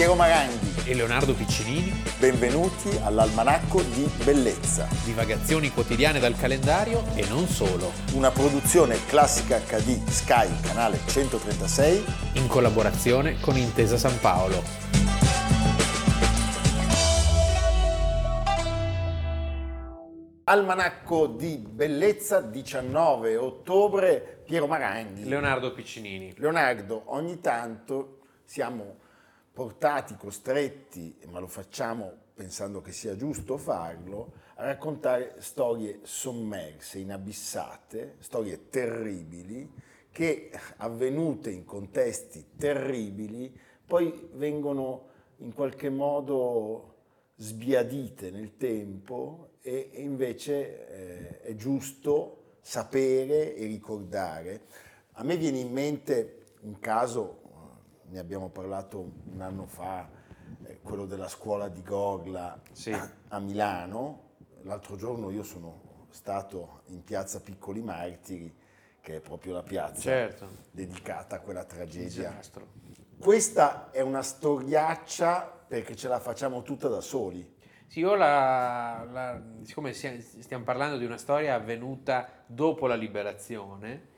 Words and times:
Piero 0.00 0.14
Maranghi 0.14 0.88
e 0.90 0.94
Leonardo 0.94 1.34
Piccinini. 1.34 1.92
Benvenuti 2.18 2.88
all'Almanacco 3.02 3.82
di 3.82 4.10
Bellezza. 4.24 4.88
Divagazioni 5.04 5.70
quotidiane 5.70 6.18
dal 6.18 6.34
calendario 6.38 7.04
e 7.14 7.26
non 7.28 7.46
solo. 7.46 7.92
Una 8.14 8.30
produzione 8.30 8.96
classica 9.04 9.58
HD 9.58 10.02
Sky, 10.08 10.48
canale 10.62 11.00
136. 11.04 12.04
In 12.36 12.46
collaborazione 12.46 13.38
con 13.40 13.58
Intesa 13.58 13.98
San 13.98 14.18
Paolo. 14.20 14.62
Almanacco 20.44 21.26
di 21.26 21.58
Bellezza, 21.58 22.40
19 22.40 23.36
ottobre, 23.36 24.40
Piero 24.46 24.66
Maranghi. 24.66 25.28
Leonardo 25.28 25.74
Piccinini. 25.74 26.32
Leonardo, 26.38 27.02
ogni 27.08 27.38
tanto 27.40 28.20
siamo 28.46 28.99
portati, 29.60 30.16
costretti, 30.16 31.14
ma 31.28 31.38
lo 31.38 31.46
facciamo 31.46 32.10
pensando 32.32 32.80
che 32.80 32.92
sia 32.92 33.14
giusto 33.14 33.58
farlo, 33.58 34.32
a 34.54 34.64
raccontare 34.64 35.34
storie 35.40 35.98
sommerse, 36.00 36.98
inabissate, 36.98 38.14
storie 38.20 38.70
terribili, 38.70 39.70
che 40.10 40.50
avvenute 40.78 41.50
in 41.50 41.66
contesti 41.66 42.52
terribili, 42.56 43.54
poi 43.84 44.30
vengono 44.32 45.08
in 45.40 45.52
qualche 45.52 45.90
modo 45.90 46.94
sbiadite 47.36 48.30
nel 48.30 48.56
tempo 48.56 49.56
e 49.60 49.90
invece 49.96 50.88
eh, 50.88 51.40
è 51.42 51.54
giusto 51.54 52.54
sapere 52.62 53.54
e 53.54 53.66
ricordare. 53.66 54.62
A 55.12 55.22
me 55.22 55.36
viene 55.36 55.58
in 55.58 55.70
mente 55.70 56.44
un 56.62 56.78
caso 56.78 57.39
ne 58.10 58.18
abbiamo 58.18 58.48
parlato 58.48 59.12
un 59.32 59.40
anno 59.40 59.66
fa, 59.66 60.08
eh, 60.64 60.80
quello 60.82 61.06
della 61.06 61.28
scuola 61.28 61.68
di 61.68 61.82
Gorla 61.82 62.60
sì. 62.72 62.92
a 62.92 63.38
Milano. 63.38 64.28
L'altro 64.62 64.96
giorno 64.96 65.30
io 65.30 65.42
sono 65.42 66.06
stato 66.10 66.82
in 66.86 67.02
piazza 67.04 67.40
Piccoli 67.40 67.80
Martiri, 67.80 68.54
che 69.00 69.16
è 69.16 69.20
proprio 69.20 69.54
la 69.54 69.62
piazza 69.62 70.00
certo. 70.00 70.48
dedicata 70.70 71.36
a 71.36 71.40
quella 71.40 71.64
tragedia. 71.64 72.38
Questa 73.18 73.90
è 73.90 74.00
una 74.00 74.22
storiaccia 74.22 75.64
perché 75.66 75.94
ce 75.94 76.08
la 76.08 76.18
facciamo 76.18 76.62
tutta 76.62 76.88
da 76.88 77.00
soli. 77.00 77.58
Sì, 77.86 78.00
io 78.00 78.14
la, 78.14 79.06
la, 79.10 79.42
siccome 79.62 79.92
stiamo 79.92 80.64
parlando 80.64 80.96
di 80.96 81.04
una 81.04 81.16
storia 81.16 81.54
avvenuta 81.54 82.44
dopo 82.46 82.86
la 82.86 82.94
liberazione, 82.94 84.09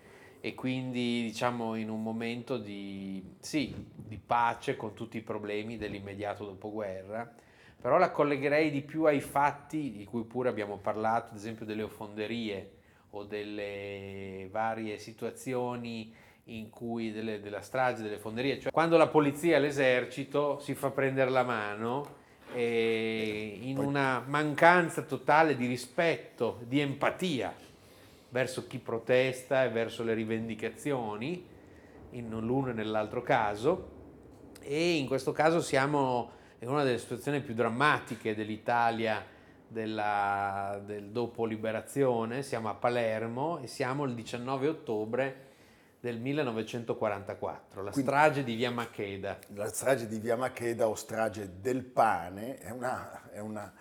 e 0.44 0.56
quindi 0.56 1.22
diciamo 1.22 1.76
in 1.76 1.88
un 1.88 2.02
momento 2.02 2.58
di, 2.58 3.36
sì, 3.38 3.72
di 3.94 4.18
pace 4.18 4.76
con 4.76 4.92
tutti 4.92 5.16
i 5.16 5.20
problemi 5.20 5.76
dell'immediato 5.76 6.44
dopoguerra, 6.44 7.32
però 7.80 7.96
la 7.96 8.10
collegherei 8.10 8.72
di 8.72 8.82
più 8.82 9.04
ai 9.04 9.20
fatti 9.20 9.92
di 9.92 10.04
cui 10.04 10.24
pure 10.24 10.48
abbiamo 10.48 10.78
parlato, 10.78 11.30
ad 11.30 11.36
esempio 11.36 11.64
delle 11.64 11.84
ofonderie 11.84 12.72
o 13.10 13.22
delle 13.22 14.48
varie 14.50 14.98
situazioni 14.98 16.12
in 16.46 16.70
cui 16.70 17.12
delle, 17.12 17.40
della 17.40 17.60
strage 17.60 18.02
delle 18.02 18.18
fonderie, 18.18 18.58
cioè 18.58 18.72
quando 18.72 18.96
la 18.96 19.06
polizia 19.06 19.58
e 19.58 19.60
l'esercito 19.60 20.58
si 20.58 20.74
fa 20.74 20.90
prendere 20.90 21.30
la 21.30 21.44
mano 21.44 22.16
e 22.52 23.58
in 23.60 23.78
una 23.78 24.24
mancanza 24.26 25.02
totale 25.02 25.54
di 25.54 25.66
rispetto, 25.66 26.58
di 26.64 26.80
empatia 26.80 27.70
verso 28.32 28.66
chi 28.66 28.78
protesta 28.78 29.62
e 29.62 29.68
verso 29.68 30.02
le 30.02 30.14
rivendicazioni, 30.14 31.46
in 32.10 32.30
l'uno 32.30 32.70
e 32.70 32.72
nell'altro 32.72 33.22
caso, 33.22 34.00
e 34.60 34.96
in 34.96 35.06
questo 35.06 35.32
caso 35.32 35.60
siamo 35.60 36.30
in 36.60 36.68
una 36.68 36.82
delle 36.82 36.98
situazioni 36.98 37.42
più 37.42 37.52
drammatiche 37.52 38.34
dell'Italia 38.34 39.24
della, 39.66 40.80
del 40.84 41.10
dopo 41.10 41.44
liberazione, 41.44 42.42
siamo 42.42 42.70
a 42.70 42.74
Palermo 42.74 43.58
e 43.58 43.66
siamo 43.66 44.04
il 44.04 44.14
19 44.14 44.68
ottobre 44.68 45.50
del 46.00 46.18
1944, 46.18 47.82
la 47.82 47.90
Quindi, 47.90 48.10
strage 48.10 48.44
di 48.44 48.54
Via 48.54 48.70
Macheda. 48.70 49.38
La 49.48 49.68
strage 49.68 50.06
di 50.08 50.18
Via 50.18 50.36
Macheda 50.36 50.88
o 50.88 50.94
strage 50.94 51.60
del 51.60 51.84
pane 51.84 52.56
è 52.58 52.70
una, 52.70 53.30
è 53.30 53.40
una, 53.40 53.72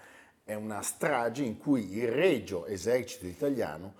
è 0.43 0.53
una 0.55 0.81
strage 0.81 1.43
in 1.43 1.57
cui 1.57 1.95
il 1.95 2.09
regio 2.09 2.65
esercito 2.65 3.25
italiano 3.27 3.93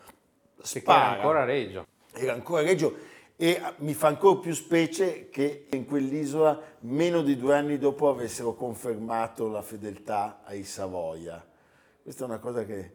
spara. 0.64 1.12
Era 1.12 1.16
ancora 1.16 1.44
Reggio. 1.44 1.88
Era 2.14 2.34
ancora 2.34 2.62
Reggio 2.62 3.10
e 3.36 3.60
mi 3.78 3.96
fa 3.96 4.08
ancora 4.08 4.40
più 4.40 4.54
specie 4.54 5.30
che 5.30 5.66
in 5.72 5.86
quell'isola 5.86 6.62
meno 6.82 7.24
di 7.24 7.36
due 7.38 7.56
anni 7.56 7.80
dopo 7.80 8.08
avessero 8.08 8.54
confermato 8.54 9.48
la 9.48 9.64
fedeltà 9.64 10.42
ai 10.44 10.64
Savoia. 10.64 11.44
Questa 12.04 12.24
è 12.24 12.28
una 12.28 12.40
cosa 12.40 12.66
che... 12.66 12.94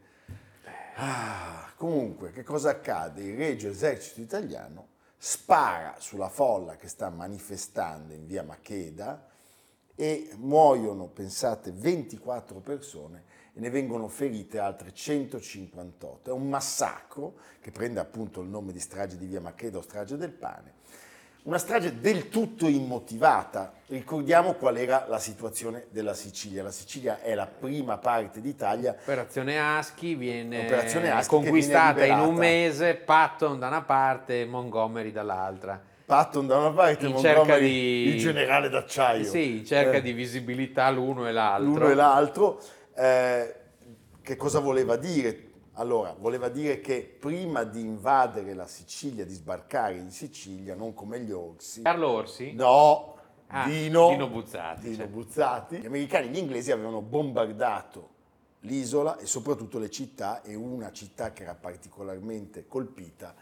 Ah, 0.99 1.73
comunque, 1.77 2.31
che 2.31 2.45
cosa 2.45 2.71
accade? 2.71 3.23
Il 3.23 3.37
Regio 3.37 3.69
Esercito 3.71 4.21
Italiano 4.21 4.95
spara 5.19 5.97
sulla 5.99 6.29
folla 6.29 6.77
che 6.77 6.87
sta 6.87 7.11
manifestando 7.11 8.13
in 8.13 8.27
via 8.27 8.45
Macheda 8.45 9.27
e 9.97 10.31
muoiono, 10.37 11.09
pensate, 11.09 11.73
24 11.73 12.61
persone 12.61 13.25
e 13.57 13.61
ne 13.61 13.71
vengono 13.71 14.07
ferite 14.07 14.59
altre 14.59 14.93
158. 14.93 16.29
È 16.29 16.33
un 16.33 16.49
massacro 16.49 17.37
che 17.61 17.71
prende 17.71 18.01
appunto 18.01 18.43
il 18.43 18.49
nome 18.49 18.71
di 18.71 18.81
strage 18.81 19.17
di 19.17 19.25
Via 19.25 19.41
Macheda 19.41 19.79
o 19.79 19.81
strage 19.81 20.19
del 20.19 20.31
pane. 20.31 20.75
Una 21.45 21.59
strage 21.59 22.01
del 22.01 22.29
tutto 22.29 22.67
immotivata. 22.67 23.73
Ricordiamo 23.87 24.55
qual 24.55 24.77
era 24.77 25.07
la 25.09 25.19
situazione 25.19 25.87
della 25.91 26.13
Sicilia. 26.13 26.63
La 26.65 26.73
Sicilia 26.73 27.23
è 27.23 27.35
la 27.35 27.47
prima 27.47 27.97
parte 27.97 28.43
d'Italia. 28.43 28.95
Operazione 29.01 29.59
Aschi 29.59 30.17
viene 30.17 30.67
Operazione 30.67 31.11
Aschi 31.11 31.29
conquistata 31.31 32.03
viene 32.03 32.21
in 32.21 32.29
un 32.29 32.35
mese, 32.35 32.95
Patton 32.95 33.59
da 33.59 33.69
una 33.69 33.83
parte, 33.83 34.45
Montgomery 34.45 35.13
dall'altra. 35.13 35.81
Patton 36.05 36.47
da 36.47 36.59
una 36.59 36.71
parte, 36.73 37.07
in 37.07 37.13
Montgomery 37.13 37.69
di... 37.69 38.15
il 38.15 38.19
generale 38.19 38.69
d'acciaio. 38.69 39.25
Sì, 39.25 39.65
cerca 39.65 39.97
eh, 39.97 40.03
di 40.03 40.13
visibilità 40.13 40.91
l'uno 40.91 41.27
e 41.27 41.33
l'altro. 41.33 41.73
L'uno 41.73 41.89
e 41.89 41.95
l'altro. 41.95 42.61
Eh, 42.97 43.55
che 44.23 44.37
cosa 44.37 44.59
voleva 44.59 44.97
dire? 44.97 45.51
Allora, 45.75 46.15
voleva 46.19 46.49
dire 46.49 46.81
che 46.81 47.03
prima 47.03 47.63
di 47.65 47.81
invadere 47.81 48.55
la 48.55 48.67
Sicilia, 48.67 49.27
di 49.27 49.35
sbarcare 49.35 49.97
in 49.97 50.11
Sicilia, 50.11 50.75
non 50.75 50.95
come 50.95 51.21
gli 51.21 51.31
orsi... 51.31 51.83
Carlo 51.83 52.09
Orsi? 52.09 52.55
No, 52.55 53.17
ah, 53.49 53.69
Dino, 53.69 54.09
Dino 54.09 54.29
Buzzati. 54.29 54.89
Dino 54.89 54.97
cioè. 54.97 55.07
Buzzati. 55.07 55.77
Gli 55.79 55.87
americani 55.87 56.29
e 56.29 56.31
gli 56.31 56.39
inglesi 56.39 56.73
avevano 56.73 57.03
bombardato 57.03 58.15
l'isola 58.61 59.19
e 59.19 59.27
soprattutto 59.27 59.79
le 59.79 59.91
città 59.91 60.41
e 60.43 60.55
una 60.55 60.91
città 60.93 61.33
che 61.33 61.43
era 61.43 61.55
particolarmente 61.55 62.67
colpita 62.67 63.35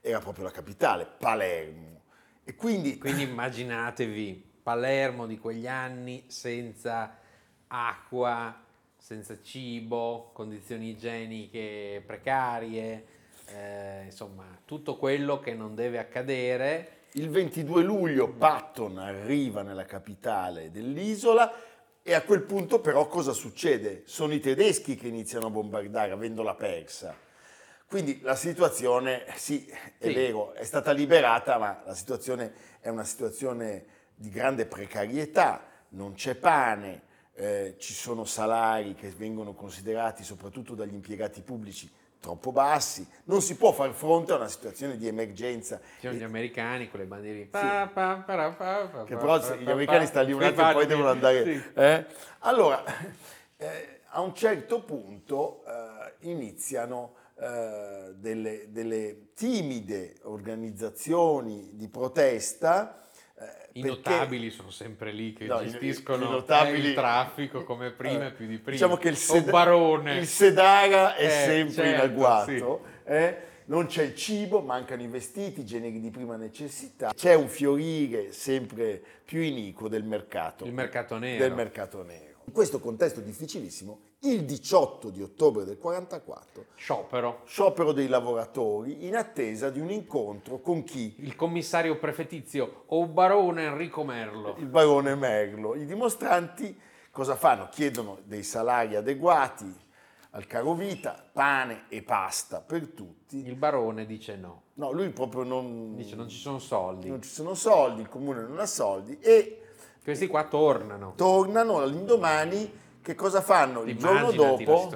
era 0.00 0.18
proprio 0.20 0.44
la 0.44 0.50
capitale, 0.50 1.06
Palermo. 1.06 2.00
E 2.44 2.54
quindi... 2.54 2.98
quindi 2.98 3.22
immaginatevi 3.22 4.50
Palermo 4.62 5.26
di 5.26 5.38
quegli 5.38 5.66
anni 5.66 6.24
senza 6.26 7.16
acqua, 7.68 8.66
senza 9.08 9.38
cibo, 9.42 10.32
condizioni 10.34 10.90
igieniche 10.90 12.02
precarie, 12.04 13.04
eh, 13.46 14.02
insomma 14.04 14.44
tutto 14.66 14.98
quello 14.98 15.40
che 15.40 15.54
non 15.54 15.74
deve 15.74 15.98
accadere. 15.98 17.06
Il 17.12 17.30
22 17.30 17.82
luglio 17.84 18.28
Patton 18.28 18.98
arriva 18.98 19.62
nella 19.62 19.86
capitale 19.86 20.70
dell'isola 20.70 21.50
e 22.02 22.12
a 22.12 22.20
quel 22.20 22.42
punto 22.42 22.82
però 22.82 23.06
cosa 23.06 23.32
succede? 23.32 24.02
Sono 24.04 24.34
i 24.34 24.40
tedeschi 24.40 24.94
che 24.94 25.08
iniziano 25.08 25.46
a 25.46 25.50
bombardare 25.50 26.12
avendola 26.12 26.54
persa. 26.54 27.16
Quindi 27.86 28.20
la 28.20 28.36
situazione, 28.36 29.24
sì, 29.36 29.66
è 29.96 30.08
sì. 30.08 30.12
vero, 30.12 30.52
è 30.52 30.64
stata 30.64 30.92
liberata, 30.92 31.56
ma 31.56 31.80
la 31.86 31.94
situazione 31.94 32.52
è 32.78 32.90
una 32.90 33.04
situazione 33.04 33.86
di 34.14 34.28
grande 34.28 34.66
precarietà, 34.66 35.64
non 35.92 36.12
c'è 36.12 36.34
pane, 36.34 37.06
eh, 37.38 37.76
ci 37.78 37.92
sono 37.92 38.24
salari 38.24 38.94
che 38.94 39.10
vengono 39.10 39.54
considerati 39.54 40.24
soprattutto 40.24 40.74
dagli 40.74 40.94
impiegati 40.94 41.40
pubblici 41.40 41.88
troppo 42.20 42.50
bassi, 42.50 43.06
non 43.24 43.40
si 43.40 43.56
può 43.56 43.70
far 43.70 43.92
fronte 43.92 44.32
a 44.32 44.36
una 44.36 44.48
situazione 44.48 44.96
di 44.96 45.06
emergenza. 45.06 45.78
Ci 46.00 46.08
sono 46.08 46.14
gli 46.14 46.24
americani 46.24 46.90
con 46.90 46.98
le 46.98 47.06
bandiere 47.06 47.38
sì. 47.42 49.04
che 49.04 49.14
però 49.14 49.38
gli 49.56 49.70
americani 49.70 50.06
stanno 50.06 50.26
lì 50.26 50.32
un 50.32 50.42
attimo 50.42 50.70
e 50.70 50.72
poi 50.72 50.86
devono 50.86 51.10
andare. 51.10 51.44
Sì. 51.44 51.62
Eh? 51.74 52.06
Allora, 52.40 52.82
eh, 53.56 54.00
a 54.08 54.20
un 54.20 54.34
certo 54.34 54.82
punto 54.82 55.62
eh, 55.64 56.28
iniziano 56.28 57.14
delle, 57.38 58.66
delle 58.72 59.32
timide 59.34 60.16
organizzazioni 60.22 61.70
di 61.74 61.86
protesta 61.86 63.07
i 63.72 63.80
perché, 63.80 63.96
notabili 63.96 64.50
sono 64.50 64.70
sempre 64.70 65.12
lì 65.12 65.32
che 65.32 65.46
no, 65.46 65.62
gestiscono 65.62 66.30
notabili, 66.30 66.88
il 66.88 66.94
traffico 66.94 67.64
come 67.64 67.90
prima 67.90 68.26
e 68.26 68.32
più 68.32 68.46
di 68.46 68.58
prima. 68.58 68.72
Diciamo 68.72 68.96
che 68.96 69.08
il, 69.08 69.16
seda, 69.16 70.12
il 70.12 70.26
Sedara 70.26 71.14
è 71.14 71.24
eh, 71.24 71.28
sempre 71.30 71.74
certo, 71.74 72.04
in 72.04 72.10
agguato. 72.10 72.50
Sì. 72.50 73.10
Eh, 73.12 73.36
non 73.66 73.86
c'è 73.86 74.02
il 74.02 74.14
cibo, 74.14 74.60
mancano 74.62 75.02
i 75.02 75.06
vestiti, 75.06 75.60
i 75.60 75.64
generi 75.66 76.00
di 76.00 76.10
prima 76.10 76.36
necessità, 76.36 77.12
c'è 77.14 77.34
un 77.34 77.48
fiorire 77.48 78.32
sempre 78.32 79.02
più 79.24 79.40
iniquo 79.40 79.88
del 79.88 80.04
mercato. 80.04 80.64
Il 80.64 80.72
mercato 80.72 81.18
nero. 81.18 81.38
Del 81.38 81.52
mercato 81.52 82.02
nero. 82.02 82.40
In 82.44 82.52
questo 82.52 82.80
contesto 82.80 83.20
difficilissimo, 83.20 84.00
il 84.22 84.44
18 84.44 85.10
di 85.10 85.22
ottobre 85.22 85.64
del 85.64 85.78
44, 85.78 86.66
Sciopero. 86.74 87.42
sciopero 87.44 87.92
dei 87.92 88.08
lavoratori 88.08 89.06
in 89.06 89.14
attesa 89.14 89.70
di 89.70 89.78
un 89.78 89.90
incontro 89.90 90.60
con 90.60 90.82
chi? 90.82 91.14
Il 91.18 91.36
commissario 91.36 91.96
prefettizio 91.98 92.82
o 92.86 93.06
barone 93.06 93.64
Enrico 93.66 94.02
Merlo. 94.02 94.56
Il 94.58 94.66
barone 94.66 95.14
Merlo. 95.14 95.76
I 95.76 95.84
dimostranti 95.86 96.76
cosa 97.12 97.36
fanno? 97.36 97.68
Chiedono 97.70 98.18
dei 98.24 98.42
salari 98.42 98.96
adeguati 98.96 99.72
al 100.30 100.46
caro 100.46 100.74
vita, 100.74 101.24
pane 101.32 101.84
e 101.88 102.02
pasta 102.02 102.60
per 102.60 102.88
tutti. 102.88 103.46
Il 103.46 103.54
barone 103.54 104.04
dice 104.04 104.34
no. 104.36 104.62
No, 104.74 104.90
lui 104.90 105.10
proprio 105.10 105.44
non... 105.44 105.94
Dice 105.94 106.16
non 106.16 106.28
ci 106.28 106.38
sono 106.38 106.58
soldi. 106.58 107.08
non 107.08 107.22
ci 107.22 107.30
sono 107.30 107.54
soldi, 107.54 108.02
il 108.02 108.08
comune 108.08 108.42
non 108.42 108.58
ha 108.58 108.66
soldi 108.66 109.16
e 109.20 109.62
Questi 110.02 110.26
qua 110.26 110.42
tornano. 110.44 111.12
tornano 111.16 111.78
all'indomani. 111.78 112.86
Che 113.08 113.14
cosa 113.14 113.40
fanno? 113.40 113.84
Il 113.84 113.96
giorno 113.96 114.30
dopo 114.32 114.90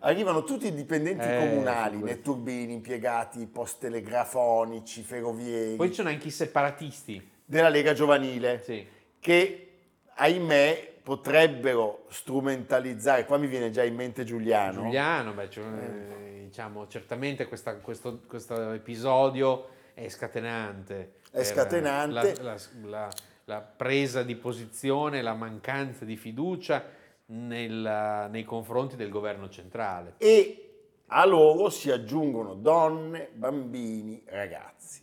arrivano 0.00 0.44
tutti 0.44 0.66
i 0.66 0.74
dipendenti 0.74 1.24
Eh, 1.24 1.38
comunali, 1.38 1.92
figurati. 1.94 1.96
netturbini, 2.16 2.74
impiegati, 2.74 3.46
post 3.46 3.78
telegrafonici, 3.80 5.00
ferrovieri, 5.02 5.76
Poi 5.76 5.88
ci 5.88 5.94
sono 5.94 6.10
anche 6.10 6.26
i 6.26 6.30
separatisti. 6.30 7.26
della 7.46 7.70
Lega 7.70 7.94
Giovanile. 7.94 8.60
Sì. 8.62 8.86
che 9.18 9.68
ahimè 10.16 10.96
potrebbero 11.02 12.04
strumentalizzare, 12.10 13.24
qua 13.24 13.38
mi 13.38 13.46
viene 13.46 13.70
già 13.70 13.82
in 13.82 13.94
mente 13.94 14.24
Giuliano, 14.24 14.82
Giuliano, 14.82 15.32
beh, 15.32 15.48
cioè, 15.48 15.64
eh, 15.64 16.42
diciamo, 16.44 16.86
certamente 16.86 17.48
questa- 17.48 17.76
questo, 17.76 18.20
questo 18.28 18.72
episodio 18.72 19.68
è 19.94 20.06
scatenante. 20.10 21.14
È 21.30 21.42
scatenante. 21.42 22.12
La, 22.42 22.52
la- 22.52 22.88
la- 22.88 23.10
la 23.46 23.60
presa 23.62 24.22
di 24.22 24.36
posizione, 24.36 25.22
la 25.22 25.32
mancanza 25.32 26.04
di 26.04 26.16
fiducia 26.18 26.96
nel- 27.30 28.28
nei 28.30 28.44
confronti 28.44 28.96
del 28.96 29.10
governo 29.10 29.48
centrale. 29.48 30.14
e 30.18 30.62
a 31.10 31.24
loro 31.24 31.70
si 31.70 31.90
aggiungono 31.90 32.54
donne, 32.54 33.30
bambini, 33.32 34.22
ragazzi. 34.26 35.02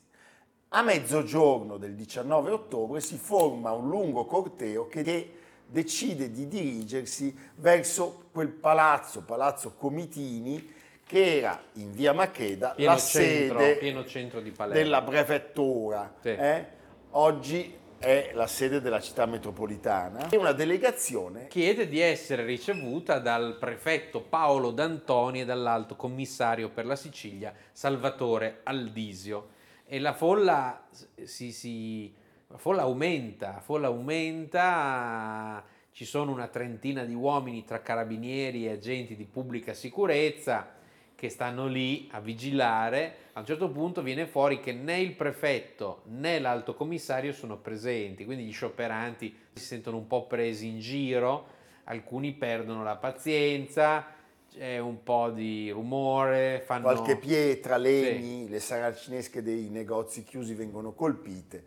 A 0.70 0.84
mezzogiorno 0.84 1.78
del 1.78 1.96
19 1.96 2.52
ottobre 2.52 3.00
si 3.02 3.18
forma 3.18 3.72
un 3.72 3.90
lungo 3.90 4.26
corteo 4.26 4.88
che 4.88 5.02
de- 5.02 5.32
decide 5.66 6.30
di 6.32 6.48
dirigersi 6.48 7.36
verso 7.56 8.26
quel 8.32 8.50
palazzo, 8.50 9.24
Palazzo 9.24 9.74
Comitini, 9.76 10.74
che 11.04 11.38
era 11.38 11.60
in 11.74 11.92
via 11.92 12.14
Macheda, 12.14 12.72
Pieno, 12.72 12.92
la 12.92 12.98
centro, 13.00 13.60
sede 13.60 13.78
pieno 13.78 14.06
centro 14.06 14.42
della 14.70 15.02
prefettura. 15.02 16.14
Sì. 16.22 16.30
eh? 16.30 16.66
Oggi 17.12 17.78
è 17.98 18.32
la 18.34 18.48
sede 18.48 18.82
della 18.82 19.00
città 19.00 19.26
metropolitana. 19.26 20.30
È 20.30 20.36
una 20.36 20.52
delegazione 20.52 21.48
chiede 21.48 21.88
di 21.88 22.00
essere 22.00 22.44
ricevuta 22.44 23.20
dal 23.20 23.58
prefetto 23.58 24.22
Paolo 24.22 24.72
D'Antoni 24.72 25.42
e 25.42 25.46
dall'alto 25.46 25.96
commissario 25.96 26.70
per 26.70 26.86
la 26.86 26.96
Sicilia 26.96 27.54
Salvatore 27.72 28.62
Aldisio. 28.64 29.50
E 29.86 30.00
la 30.00 30.14
folla, 30.14 30.88
si, 31.24 31.52
si- 31.52 32.14
la 32.48 32.58
folla 32.58 32.84
aumenta, 32.84 33.54
la 33.54 33.62
folla 33.62 33.88
aumenta, 33.88 35.64
ci 35.92 36.06
sono 36.06 36.32
una 36.32 36.48
trentina 36.48 37.04
di 37.04 37.14
uomini 37.14 37.64
tra 37.64 37.82
carabinieri 37.82 38.66
e 38.66 38.72
agenti 38.72 39.16
di 39.16 39.26
pubblica 39.26 39.74
sicurezza 39.74 40.75
che 41.16 41.30
stanno 41.30 41.68
lì 41.68 42.10
a 42.12 42.20
vigilare, 42.20 43.16
a 43.34 43.40
un 43.40 43.46
certo 43.46 43.70
punto 43.70 44.02
viene 44.02 44.26
fuori 44.28 44.60
che 44.60 44.74
né 44.74 45.00
il 45.00 45.14
prefetto 45.14 46.02
né 46.08 46.40
l'alto 46.40 46.74
commissario 46.74 47.32
sono 47.34 47.58
presenti, 47.58 48.26
quindi 48.26 48.44
gli 48.44 48.52
scioperanti 48.54 49.36
si 49.54 49.64
sentono 49.64 49.98
un 49.98 50.08
po' 50.08 50.28
presi 50.28 50.68
in 50.68 50.80
giro, 50.80 51.48
alcuni 51.86 52.34
perdono 52.34 52.84
la 52.84 52.96
pazienza, 52.98 54.06
c'è 54.52 54.78
un 54.80 55.04
po' 55.04 55.30
di 55.32 55.70
rumore, 55.70 56.62
fanno... 56.66 56.84
qualche 56.84 57.18
pietra, 57.18 57.78
legni, 57.78 58.48
le 58.48 58.60
saracinesche 58.60 59.42
dei 59.42 59.70
negozi 59.70 60.24
chiusi 60.24 60.54
vengono 60.54 60.94
colpite, 60.94 61.64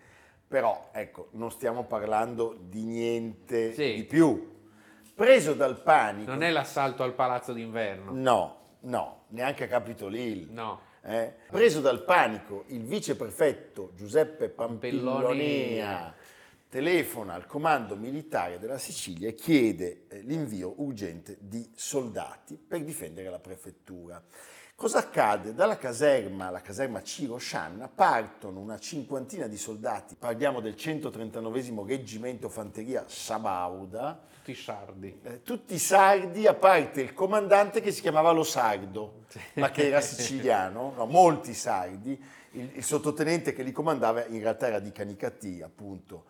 però 0.47 0.89
ecco, 0.93 1.29
non 1.33 1.51
stiamo 1.51 1.85
parlando 1.85 2.57
di 2.61 2.85
niente 2.85 3.73
Sì. 3.75 3.95
di 3.95 4.05
più. 4.05 4.57
Preso 5.15 5.53
dal 5.55 5.83
panico, 5.83 6.31
Non 6.31 6.43
è 6.45 6.51
l'assalto 6.51 7.03
al 7.03 7.13
palazzo 7.13 7.53
d'inverno, 7.53 8.13
no, 8.15 8.58
no, 8.81 9.25
neanche 9.29 9.65
a 9.65 9.67
Capitol 9.69 10.15
Hill. 10.15 10.49
no. 10.51 10.81
eh. 11.03 11.35
Preso 11.51 11.81
dal 11.81 12.05
panico, 12.05 12.65
il 12.69 12.83
viceprefetto 12.83 13.93
Giuseppe. 13.95 14.49
Pampillonea 14.49 16.15
telefona 16.69 17.35
al 17.35 17.47
comando 17.47 17.97
militare 17.97 18.59
della 18.59 18.79
Sicilia 18.79 19.29
e 19.29 19.35
chiede 19.35 20.05
eh, 20.09 20.21
l'invio 20.21 20.75
urgente 20.77 21.39
di 21.41 21.67
soldati 21.75 22.57
per 22.57 22.83
difendere 22.83 23.31
la 23.31 23.39
prefettura. 23.39 24.23
Cosa 24.81 24.99
accade? 24.99 25.55
Dalla 25.55 25.77
caserma, 25.77 26.51
la 26.51 26.61
caserma 26.61 27.03
Ciro 27.03 27.37
Scianna, 27.37 27.89
partono 27.93 28.61
una 28.61 28.79
cinquantina 28.79 29.49
di 29.49 29.57
soldati, 29.57 30.15
parliamo 30.17 30.61
del 30.61 30.77
139 30.77 31.85
Reggimento 31.85 32.49
Fanteria 32.49 33.03
Sabauda, 33.09 34.21
Tutti 34.37 34.55
sardi. 34.55 35.21
eh, 35.25 35.43
tutti 35.43 35.77
sardi, 35.81 36.47
a 36.47 36.55
parte 36.55 37.01
il 37.01 37.13
comandante 37.13 37.81
che 37.81 37.91
si 37.91 38.01
chiamava 38.03 38.31
Lo 38.31 38.45
Sardo, 38.45 39.25
ma 39.55 39.73
che 39.73 39.89
era 39.89 40.01
siciliano, 40.01 40.93
no, 40.95 41.07
molti 41.07 41.55
sardi. 41.55 42.17
Il, 42.53 42.71
il 42.77 42.85
sottotenente 42.85 43.53
che 43.53 43.65
li 43.65 43.73
comandava 43.73 44.27
in 44.27 44.39
realtà 44.39 44.69
era 44.69 44.79
di 44.79 44.93
Canicattì, 44.93 45.61
appunto, 45.61 46.27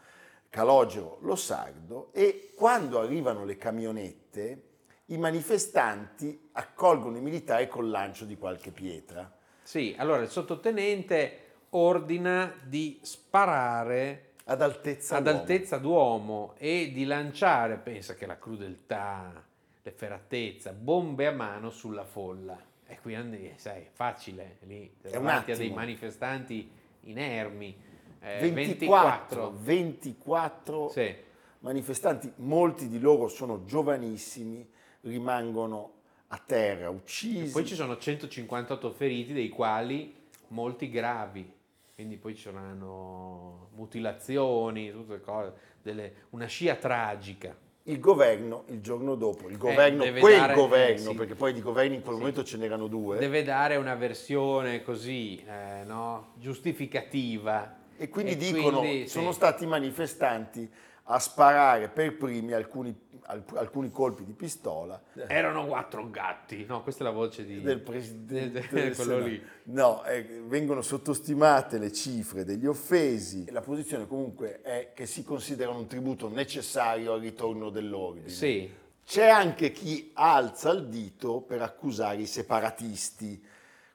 Calogero 0.48 1.18
Lo 1.20 1.36
Sardo. 1.36 2.08
E 2.14 2.54
quando 2.56 2.98
arrivano 2.98 3.44
le 3.44 3.58
camionette, 3.58 4.67
i 5.10 5.16
manifestanti 5.18 6.48
accolgono 6.52 7.16
i 7.16 7.20
militari 7.20 7.68
col 7.68 7.88
lancio 7.88 8.24
di 8.24 8.36
qualche 8.36 8.70
pietra. 8.70 9.30
Sì, 9.62 9.94
allora 9.98 10.22
il 10.22 10.28
sottotenente 10.28 11.44
ordina 11.70 12.54
di 12.64 12.98
sparare 13.02 14.32
Ad 14.44 14.62
altezza 14.62 15.16
ad 15.16 15.24
d'uomo. 15.24 15.38
altezza 15.38 15.76
d'uomo 15.78 16.54
e 16.58 16.90
di 16.92 17.04
lanciare, 17.04 17.76
pensa 17.76 18.14
che 18.14 18.26
la 18.26 18.38
crudeltà, 18.38 19.44
l'efferatezza, 19.82 20.72
bombe 20.72 21.26
a 21.26 21.32
mano 21.32 21.70
sulla 21.70 22.04
folla. 22.04 22.58
E 22.86 22.98
quindi, 23.02 23.52
sai, 23.56 23.82
è 23.82 23.88
facile 23.92 24.56
lì, 24.62 24.90
davanti 25.02 25.52
a 25.52 25.56
dei 25.56 25.70
manifestanti 25.70 26.70
inermi. 27.02 27.76
Eh, 28.20 28.50
24, 28.50 29.52
24 29.58 30.88
Sì. 30.88 31.14
manifestanti, 31.60 32.32
molti 32.36 32.88
di 32.88 32.98
loro 32.98 33.28
sono 33.28 33.64
giovanissimi, 33.64 34.66
rimangono 35.02 35.92
a 36.28 36.40
terra, 36.44 36.90
uccisi. 36.90 37.52
Poi 37.52 37.64
ci 37.66 37.74
sono 37.74 37.96
158 37.96 38.90
feriti, 38.90 39.32
dei 39.32 39.48
quali 39.48 40.14
molti 40.48 40.90
gravi. 40.90 41.50
Quindi 41.94 42.16
poi 42.16 42.34
ci 42.36 42.42
saranno 42.42 43.70
mutilazioni, 43.74 44.90
tutte 44.92 45.20
cose, 45.20 45.52
delle- 45.82 46.12
una 46.30 46.46
scia 46.46 46.74
tragica. 46.76 47.56
Il 47.84 48.00
governo 48.00 48.64
il 48.68 48.80
giorno 48.82 49.14
dopo, 49.14 49.48
il 49.48 49.56
governo, 49.56 50.02
Eh, 50.04 50.12
quel 50.12 50.36
dare- 50.36 50.54
governo, 50.54 50.94
eh, 51.08 51.12
sì. 51.12 51.14
perché 51.14 51.34
poi 51.34 51.54
di 51.54 51.62
governi 51.62 51.94
in 51.96 52.02
quel 52.02 52.14
Sì. 52.14 52.20
momento 52.20 52.44
ce 52.44 52.56
n'erano 52.58 52.86
due, 52.86 53.16
Deve 53.18 53.42
dare 53.42 53.76
una 53.76 53.94
versione 53.94 54.82
così, 54.82 55.42
eh, 55.42 55.84
no? 55.84 56.32
giustificativa. 56.36 57.76
e 58.00 58.08
quindi 58.10 58.32
e 58.32 58.36
dicono 58.36 58.78
quindi, 58.78 59.08
sono 59.08 59.30
sì. 59.30 59.36
stati 59.36 59.64
i 59.64 59.66
manifestanti 59.66 60.70
a 61.10 61.18
sparare 61.18 61.88
per 61.88 62.16
primi 62.16 62.52
alcuni, 62.52 62.90
alc- 62.90 63.07
alcuni 63.28 63.90
colpi 63.90 64.24
di 64.24 64.32
pistola 64.32 65.00
Erano 65.26 65.66
quattro 65.66 66.08
gatti. 66.10 66.64
No, 66.66 66.82
questa 66.82 67.04
è 67.04 67.06
la 67.06 67.12
voce 67.12 67.44
di... 67.44 67.60
del 67.60 67.80
presidente 67.80 68.66
del- 68.70 68.94
quello 68.96 69.18
lì. 69.18 69.42
No, 69.64 70.02
eh, 70.04 70.42
vengono 70.46 70.80
sottostimate 70.80 71.78
le 71.78 71.92
cifre 71.92 72.44
degli 72.44 72.66
offesi. 72.66 73.50
La 73.50 73.60
posizione 73.60 74.06
comunque 74.06 74.62
è 74.62 74.92
che 74.94 75.06
si 75.06 75.24
considera 75.24 75.70
un 75.70 75.86
tributo 75.86 76.28
necessario 76.28 77.12
al 77.12 77.20
ritorno 77.20 77.68
dell'ordine. 77.68 78.28
Sì, 78.30 78.70
C'è 79.04 79.28
anche 79.28 79.72
chi 79.72 80.10
alza 80.14 80.70
il 80.70 80.86
dito 80.88 81.40
per 81.42 81.60
accusare 81.60 82.22
i 82.22 82.26
separatisti, 82.26 83.44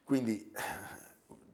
quindi 0.04 0.52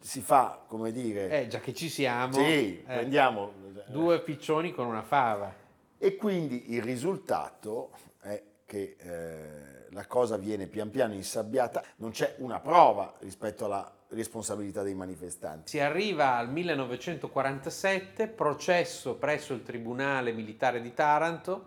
si 0.00 0.20
fa, 0.20 0.64
come 0.66 0.92
dire, 0.92 1.42
eh, 1.42 1.46
già 1.46 1.60
che 1.60 1.72
ci 1.72 1.88
siamo, 1.88 2.32
sì, 2.32 2.78
eh, 2.78 2.82
prendiamo... 2.84 3.52
due 3.88 4.20
piccioni 4.20 4.72
con 4.72 4.86
una 4.86 5.02
fava. 5.02 5.59
E 6.02 6.16
quindi 6.16 6.72
il 6.72 6.82
risultato 6.82 7.90
è 8.22 8.42
che 8.64 8.96
eh, 8.98 9.86
la 9.90 10.06
cosa 10.06 10.38
viene 10.38 10.66
pian 10.66 10.88
piano 10.88 11.12
insabbiata, 11.12 11.84
non 11.96 12.10
c'è 12.10 12.36
una 12.38 12.58
prova 12.58 13.16
rispetto 13.18 13.66
alla 13.66 13.92
responsabilità 14.08 14.82
dei 14.82 14.94
manifestanti. 14.94 15.68
Si 15.68 15.78
arriva 15.78 16.36
al 16.36 16.50
1947, 16.50 18.28
processo 18.28 19.16
presso 19.16 19.52
il 19.52 19.62
Tribunale 19.62 20.32
Militare 20.32 20.80
di 20.80 20.94
Taranto. 20.94 21.66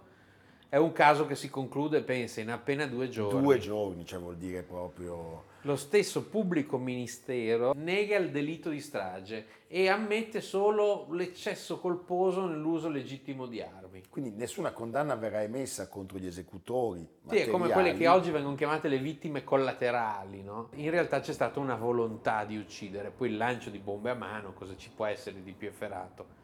È 0.67 0.77
un 0.77 0.93
caso 0.93 1.27
che 1.27 1.35
si 1.35 1.51
conclude, 1.51 2.01
pensa, 2.01 2.41
in 2.41 2.49
appena 2.49 2.87
due 2.87 3.09
giorni. 3.09 3.39
Due 3.39 3.59
giorni, 3.59 4.03
cioè 4.03 4.19
vuol 4.19 4.37
dire 4.37 4.63
proprio... 4.63 5.51
Lo 5.65 5.77
stesso 5.77 6.25
pubblico 6.25 6.77
ministero 6.77 7.72
nega 7.74 8.17
il 8.17 8.32
delitto 8.32 8.70
di 8.70 8.82
strage 8.82 9.46
e 9.67 9.88
ammette 9.88 10.41
solo 10.41 11.08
l'eccesso 11.12 11.79
colposo 11.79 12.46
nell'uso 12.46 12.89
legittimo 12.89 13.46
di 13.46 13.62
armi. 13.62 14.03
Quindi 14.10 14.32
nessuna 14.32 14.74
condanna 14.74 15.15
verrà 15.15 15.41
emessa 15.41 15.88
contro 15.88 16.17
gli 16.17 16.25
esecutori. 16.25 17.08
Sì, 17.29 17.38
è 17.38 17.48
come 17.48 17.70
quelle 17.70 17.93
che 17.93 18.10
oggi 18.10 18.29
vengono 18.29 18.55
chiamate 18.55 18.89
le 18.89 18.98
vittime 18.98 19.46
collaterali, 19.46 20.43
no? 20.43 20.67
In 20.74 20.89
realtà 20.89 21.22
c'è 21.22 21.32
stata 21.32 21.62
una 21.62 21.75
volontà 21.75 22.43
di 22.43 22.58
uccidere, 22.58 23.12
poi 23.12 23.29
il 23.29 23.38
lancio 23.38 23.70
di 23.70 23.79
bombe 23.79 24.10
a 24.10 24.15
mano, 24.15 24.51
cosa 24.51 24.75
ci 24.75 24.89
può 24.93 25.05
essere 25.05 25.41
di 25.41 25.53
più 25.53 25.70
efferato? 25.70 26.41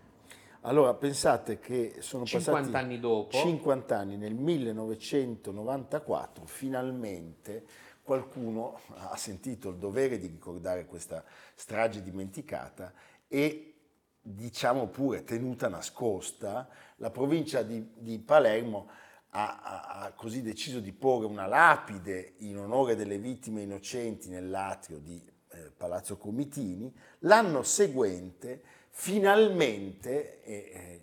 Allora 0.62 0.94
pensate 0.94 1.58
che 1.60 1.96
sono 2.00 2.26
50 2.26 2.52
passati 2.52 2.76
anni 2.76 3.00
dopo. 3.00 3.32
50 3.32 3.98
anni, 3.98 4.18
nel 4.18 4.34
1994 4.34 6.46
finalmente 6.46 7.64
qualcuno 8.10 8.80
ha 8.96 9.16
sentito 9.18 9.70
il 9.70 9.76
dovere 9.76 10.18
di 10.18 10.26
ricordare 10.26 10.88
questa 10.88 11.24
strage 11.54 12.02
dimenticata 12.02 12.92
e 13.28 13.76
diciamo 14.20 14.88
pure 14.88 15.24
tenuta 15.24 15.68
nascosta, 15.68 16.68
la 16.96 17.12
provincia 17.12 17.62
di, 17.62 17.88
di 17.94 18.18
Palermo 18.18 18.90
ha, 19.30 19.62
ha, 19.62 19.88
ha, 20.02 20.12
così 20.14 20.42
deciso 20.42 20.80
di 20.80 20.92
porre 20.92 21.28
una 21.28 21.46
lapide 21.46 22.34
in 22.38 22.58
onore 22.58 22.96
delle 22.96 23.20
vittime 23.20 23.62
innocenti 23.62 24.28
nell'atrio 24.28 24.98
di 24.98 25.24
eh, 25.52 25.72
Palazzo 25.78 26.18
Comitini. 26.18 26.92
L'anno 27.20 27.62
seguente, 27.62 28.64
finalmente, 28.90 30.42
e 30.42 30.54
eh, 30.74 31.02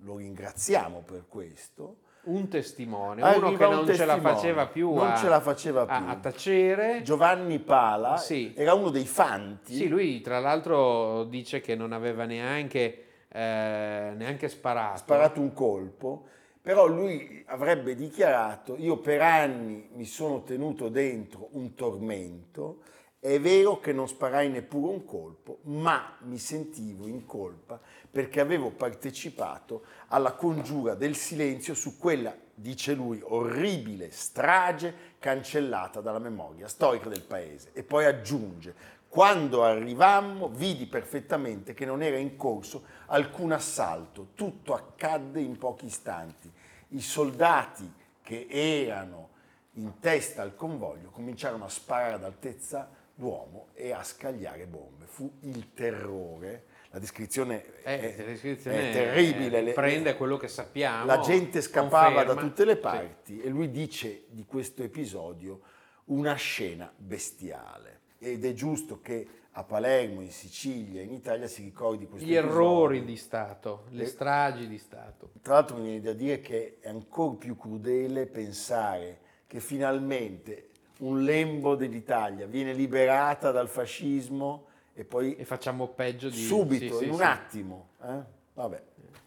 lo 0.00 0.16
ringraziamo 0.16 1.00
per 1.00 1.26
questo, 1.28 2.00
un 2.24 2.48
testimone, 2.48 3.22
uno 3.22 3.52
che 3.54 3.66
non 3.66 3.86
ce 3.86 4.04
la 4.04 4.20
faceva 4.20 4.66
più, 4.66 4.94
non 4.94 5.10
a, 5.10 5.16
ce 5.16 5.28
la 5.28 5.40
faceva 5.40 5.84
più. 5.86 5.94
A, 5.94 6.08
a, 6.08 6.16
tacere. 6.16 7.02
Giovanni 7.02 7.58
Pala 7.58 8.16
sì. 8.16 8.52
era 8.56 8.74
uno 8.74 8.90
dei 8.90 9.06
fanti. 9.06 9.74
Sì, 9.74 9.88
lui 9.88 10.20
tra 10.20 10.38
l'altro 10.38 11.24
dice 11.24 11.60
che 11.60 11.74
non 11.74 11.92
aveva 11.92 12.24
neanche, 12.24 13.04
eh, 13.28 14.12
neanche 14.14 14.48
sparato. 14.48 14.98
Sparato 14.98 15.40
un 15.40 15.52
colpo, 15.52 16.26
però 16.62 16.86
lui 16.86 17.42
avrebbe 17.48 17.96
dichiarato, 17.96 18.76
io 18.78 18.98
per 18.98 19.20
anni 19.20 19.88
mi 19.94 20.04
sono 20.04 20.42
tenuto 20.42 20.88
dentro 20.88 21.48
un 21.52 21.74
tormento, 21.74 22.82
è 23.24 23.38
vero 23.38 23.78
che 23.78 23.92
non 23.92 24.08
sparai 24.08 24.48
neppure 24.48 24.94
un 24.94 25.04
colpo, 25.04 25.58
ma 25.66 26.16
mi 26.22 26.38
sentivo 26.38 27.06
in 27.06 27.24
colpa 27.24 27.80
perché 28.10 28.40
avevo 28.40 28.70
partecipato 28.70 29.84
alla 30.08 30.32
congiura 30.32 30.94
del 30.94 31.14
silenzio 31.14 31.74
su 31.74 31.98
quella, 31.98 32.36
dice 32.52 32.94
lui, 32.94 33.20
orribile 33.22 34.10
strage 34.10 34.92
cancellata 35.20 36.00
dalla 36.00 36.18
memoria 36.18 36.66
storica 36.66 37.08
del 37.08 37.22
paese. 37.22 37.70
E 37.74 37.84
poi 37.84 38.06
aggiunge, 38.06 38.74
quando 39.06 39.62
arrivammo 39.62 40.48
vidi 40.48 40.86
perfettamente 40.86 41.74
che 41.74 41.84
non 41.84 42.02
era 42.02 42.16
in 42.16 42.34
corso 42.34 42.82
alcun 43.06 43.52
assalto, 43.52 44.30
tutto 44.34 44.74
accadde 44.74 45.40
in 45.40 45.58
pochi 45.58 45.86
istanti. 45.86 46.52
I 46.88 47.00
soldati 47.00 47.88
che 48.20 48.48
erano 48.50 49.28
in 49.74 50.00
testa 50.00 50.42
al 50.42 50.56
convoglio 50.56 51.10
cominciarono 51.10 51.66
a 51.66 51.68
sparare 51.68 52.14
ad 52.14 52.24
altezza 52.24 52.98
d'uomo 53.14 53.68
e 53.74 53.92
a 53.92 54.02
scagliare 54.02 54.66
bombe. 54.66 55.06
Fu 55.06 55.30
il 55.40 55.72
terrore 55.72 56.64
la 56.92 56.98
descrizione, 56.98 57.64
eh, 57.84 58.00
è, 58.00 58.14
la 58.18 58.24
descrizione 58.24 58.90
è, 58.90 58.92
terribile. 58.92 59.64
È, 59.64 59.72
prende 59.72 60.14
quello 60.14 60.36
che 60.36 60.46
sappiamo. 60.46 61.06
La 61.06 61.20
gente 61.20 61.62
scappava 61.62 62.08
conferma. 62.08 62.34
da 62.34 62.40
tutte 62.40 62.64
le 62.66 62.76
parti 62.76 63.36
sì. 63.36 63.40
e 63.40 63.48
lui 63.48 63.70
dice 63.70 64.24
di 64.28 64.44
questo 64.44 64.82
episodio 64.82 65.60
una 66.06 66.34
scena 66.34 66.92
bestiale. 66.94 68.00
Ed 68.18 68.44
è 68.44 68.52
giusto 68.52 69.00
che 69.00 69.26
a 69.52 69.64
Palermo, 69.64 70.20
in 70.20 70.30
Sicilia, 70.30 71.00
in 71.00 71.12
Italia 71.12 71.46
si 71.46 71.62
ricordi 71.62 72.06
questo 72.06 72.28
Gli 72.28 72.36
episodio. 72.36 72.56
errori 72.56 73.04
di 73.04 73.16
Stato, 73.16 73.84
le 73.88 74.02
e, 74.02 74.06
stragi 74.06 74.68
di 74.68 74.78
Stato. 74.78 75.30
Tra 75.40 75.54
l'altro 75.54 75.76
mi 75.76 75.84
viene 75.84 76.00
da 76.02 76.12
dire 76.12 76.42
che 76.42 76.76
è 76.78 76.88
ancora 76.90 77.36
più 77.36 77.56
crudele 77.56 78.26
pensare 78.26 79.20
che 79.46 79.60
finalmente 79.60 80.71
un 81.02 81.24
lembo 81.24 81.74
dell'Italia 81.74 82.46
viene 82.46 82.72
liberata 82.72 83.50
dal 83.50 83.68
fascismo 83.68 84.66
e 84.94 85.04
poi 85.04 85.36
e 85.36 85.44
facciamo 85.44 85.88
peggio 85.88 86.28
di 86.28 86.42
subito, 86.42 86.98
sì, 86.98 87.04
in 87.04 87.08
sì, 87.08 87.08
un 87.08 87.16
sì. 87.16 87.22
attimo. 87.22 87.88
Eh? 88.02 88.20
Vabbè. 88.54 88.82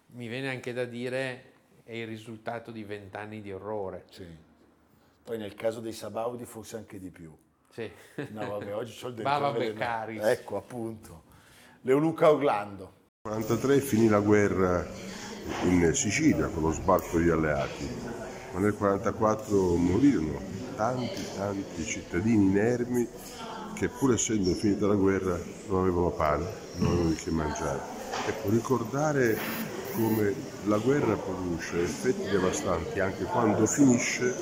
Mi 0.08 0.27
viene 0.27 0.50
anche 0.50 0.74
da 0.74 0.86
dire 0.86 1.53
è 1.84 1.94
il 1.94 2.08
risultato 2.08 2.72
di 2.72 2.84
vent'anni 2.84 3.41
di 3.41 3.51
orrore. 3.51 4.05
Sì. 4.10 4.25
Poi 5.24 5.38
nel 5.38 5.55
caso 5.55 5.79
dei 5.82 5.91
Sabaudi 5.91 6.46
forse 6.46 6.77
anche 6.77 7.00
di 7.00 7.10
più. 7.10 7.36
Sì. 7.72 7.91
No, 8.29 8.48
vabbè, 8.48 8.74
oggi 8.74 8.98
c'ho 8.98 9.10
il 9.10 9.15
Bava 9.22 9.51
dentro 9.51 9.74
Beccaris. 9.74 10.24
Ecco, 10.24 10.58
appunto. 10.58 11.24
Leoluca 11.82 12.32
Orlando. 12.32 12.94
Nel 13.24 13.39
1943 13.39 13.79
finì 13.79 14.08
la 14.08 14.20
guerra 14.20 14.88
in 15.63 15.94
Sicilia 15.94 16.48
con 16.48 16.63
lo 16.63 16.72
sbarco 16.72 17.17
degli 17.17 17.29
alleati, 17.29 17.86
ma 18.53 18.60
nel 18.60 18.74
1944 18.77 19.75
morirono 19.75 20.64
tanti, 20.75 21.22
tanti 21.36 21.86
cittadini 21.86 22.46
inermi 22.46 23.08
che 23.74 23.89
pur 23.89 24.13
essendo 24.13 24.53
finita 24.53 24.88
la 24.88 24.96
guerra 24.96 25.39
non 25.67 25.82
avevano 25.82 26.12
pane, 26.12 26.46
non 26.77 26.88
avevano 26.88 27.10
di 27.10 27.15
che 27.15 27.32
mangiare. 27.32 27.79
Ecco, 28.27 28.50
ricordare 28.50 29.38
come 29.94 30.34
la 30.65 30.77
guerra 30.77 31.15
produce 31.15 31.82
effetti 31.84 32.29
devastanti 32.29 33.00
anche 33.00 33.24
quando 33.24 33.65
finisce, 33.65 34.34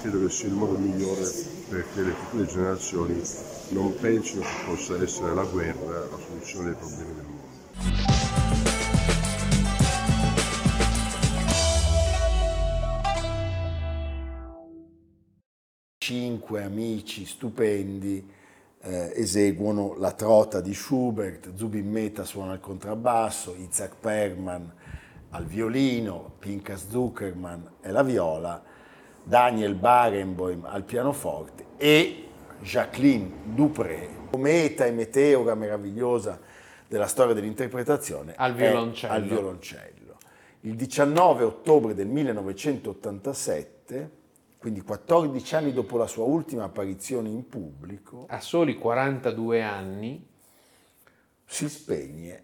credo 0.00 0.20
che 0.20 0.30
sia 0.30 0.48
il 0.48 0.54
modo 0.54 0.76
migliore 0.76 1.30
perché 1.68 2.02
le 2.02 2.12
future 2.12 2.46
generazioni 2.46 3.22
non 3.68 3.94
pensino 3.94 4.42
che 4.42 4.48
possa 4.66 5.02
essere 5.02 5.34
la 5.34 5.44
guerra 5.44 6.00
la 6.10 6.18
soluzione 6.26 6.66
dei 6.66 6.74
problemi 6.74 7.14
del 7.14 7.24
mondo. 7.24 8.17
Cinque 16.08 16.62
amici 16.62 17.26
stupendi 17.26 18.26
eh, 18.80 19.12
eseguono 19.14 19.94
la 19.98 20.12
trota 20.12 20.62
di 20.62 20.72
Schubert, 20.72 21.54
Zubin 21.54 21.90
Mehta 21.90 22.24
suona 22.24 22.54
il 22.54 22.60
contrabbasso, 22.60 23.54
Isaac 23.58 23.96
Perman 24.00 24.72
al 25.28 25.44
violino, 25.44 26.32
Pinkas 26.38 26.88
Zuckerman 26.88 27.72
e 27.82 27.90
la 27.90 28.02
viola, 28.02 28.62
Daniel 29.22 29.74
Barenboim 29.74 30.64
al 30.64 30.84
pianoforte 30.84 31.66
e 31.76 32.28
Jacqueline 32.62 33.30
Dupré, 33.44 34.08
meta 34.38 34.86
e 34.86 34.92
meteora 34.92 35.54
meravigliosa 35.54 36.40
della 36.88 37.06
storia 37.06 37.34
dell'interpretazione, 37.34 38.32
Al 38.34 38.54
violoncello. 38.54 39.12
al 39.12 39.24
violoncello. 39.24 40.16
Il 40.60 40.74
19 40.74 41.44
ottobre 41.44 41.94
del 41.94 42.06
1987, 42.06 44.16
quindi 44.68 44.82
14 44.82 45.54
anni 45.54 45.72
dopo 45.72 45.96
la 45.96 46.06
sua 46.06 46.24
ultima 46.24 46.64
apparizione 46.64 47.30
in 47.30 47.48
pubblico, 47.48 48.26
A 48.28 48.38
soli 48.38 48.76
42 48.76 49.62
anni, 49.62 50.26
si 51.46 51.70
spegne 51.70 52.42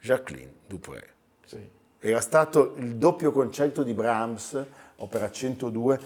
Jacqueline 0.00 0.52
Dupré. 0.66 1.12
sì. 1.44 1.74
Era 1.98 2.20
stato 2.20 2.74
il 2.76 2.96
doppio 2.96 3.32
concerto 3.32 3.82
di 3.82 3.92
Brahms, 3.92 4.64
opera 4.96 5.30
102, 5.30 6.00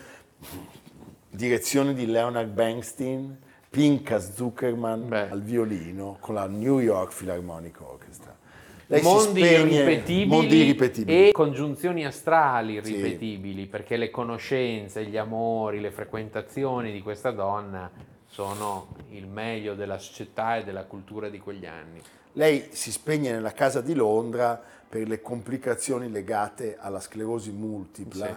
direzione 1.28 1.94
di 1.94 2.06
Leonard 2.06 2.50
Bernstein, 2.50 3.38
Pinkas 3.68 4.34
Zuckerman 4.34 5.08
Beh. 5.08 5.28
al 5.30 5.42
violino 5.42 6.16
con 6.20 6.34
la 6.34 6.46
New 6.46 6.80
York 6.80 7.14
Philharmonic 7.14 7.80
Orchestra. 7.82 8.36
Lei 8.90 9.02
mondi 9.02 9.40
spegne- 9.44 9.84
ripetibili, 9.84 10.26
mondi 10.26 10.56
irripetibili. 10.56 11.28
e 11.28 11.30
congiunzioni 11.32 12.04
astrali 12.04 12.80
Sì. 12.82 12.94
ripetibili, 12.94 13.66
perché 13.66 13.96
le 13.96 14.10
conoscenze, 14.10 15.04
gli 15.06 15.16
amori, 15.16 15.78
le 15.80 15.92
frequentazioni 15.92 16.90
di 16.90 17.00
questa 17.00 17.30
donna 17.30 17.88
sono 18.26 18.88
il 19.10 19.28
meglio 19.28 19.74
della 19.74 19.98
società 19.98 20.56
e 20.56 20.64
della 20.64 20.84
cultura 20.86 21.28
di 21.28 21.38
quegli 21.38 21.66
anni. 21.66 22.00
Lei 22.32 22.66
si 22.70 22.90
spegne 22.90 23.30
nella 23.30 23.52
casa 23.52 23.80
di 23.80 23.94
Londra 23.94 24.60
per 24.88 25.06
le 25.06 25.20
complicazioni 25.22 26.10
legate 26.10 26.76
alla 26.76 26.98
sclerosi 26.98 27.52
multipla, 27.52 28.26
Sì. 28.26 28.32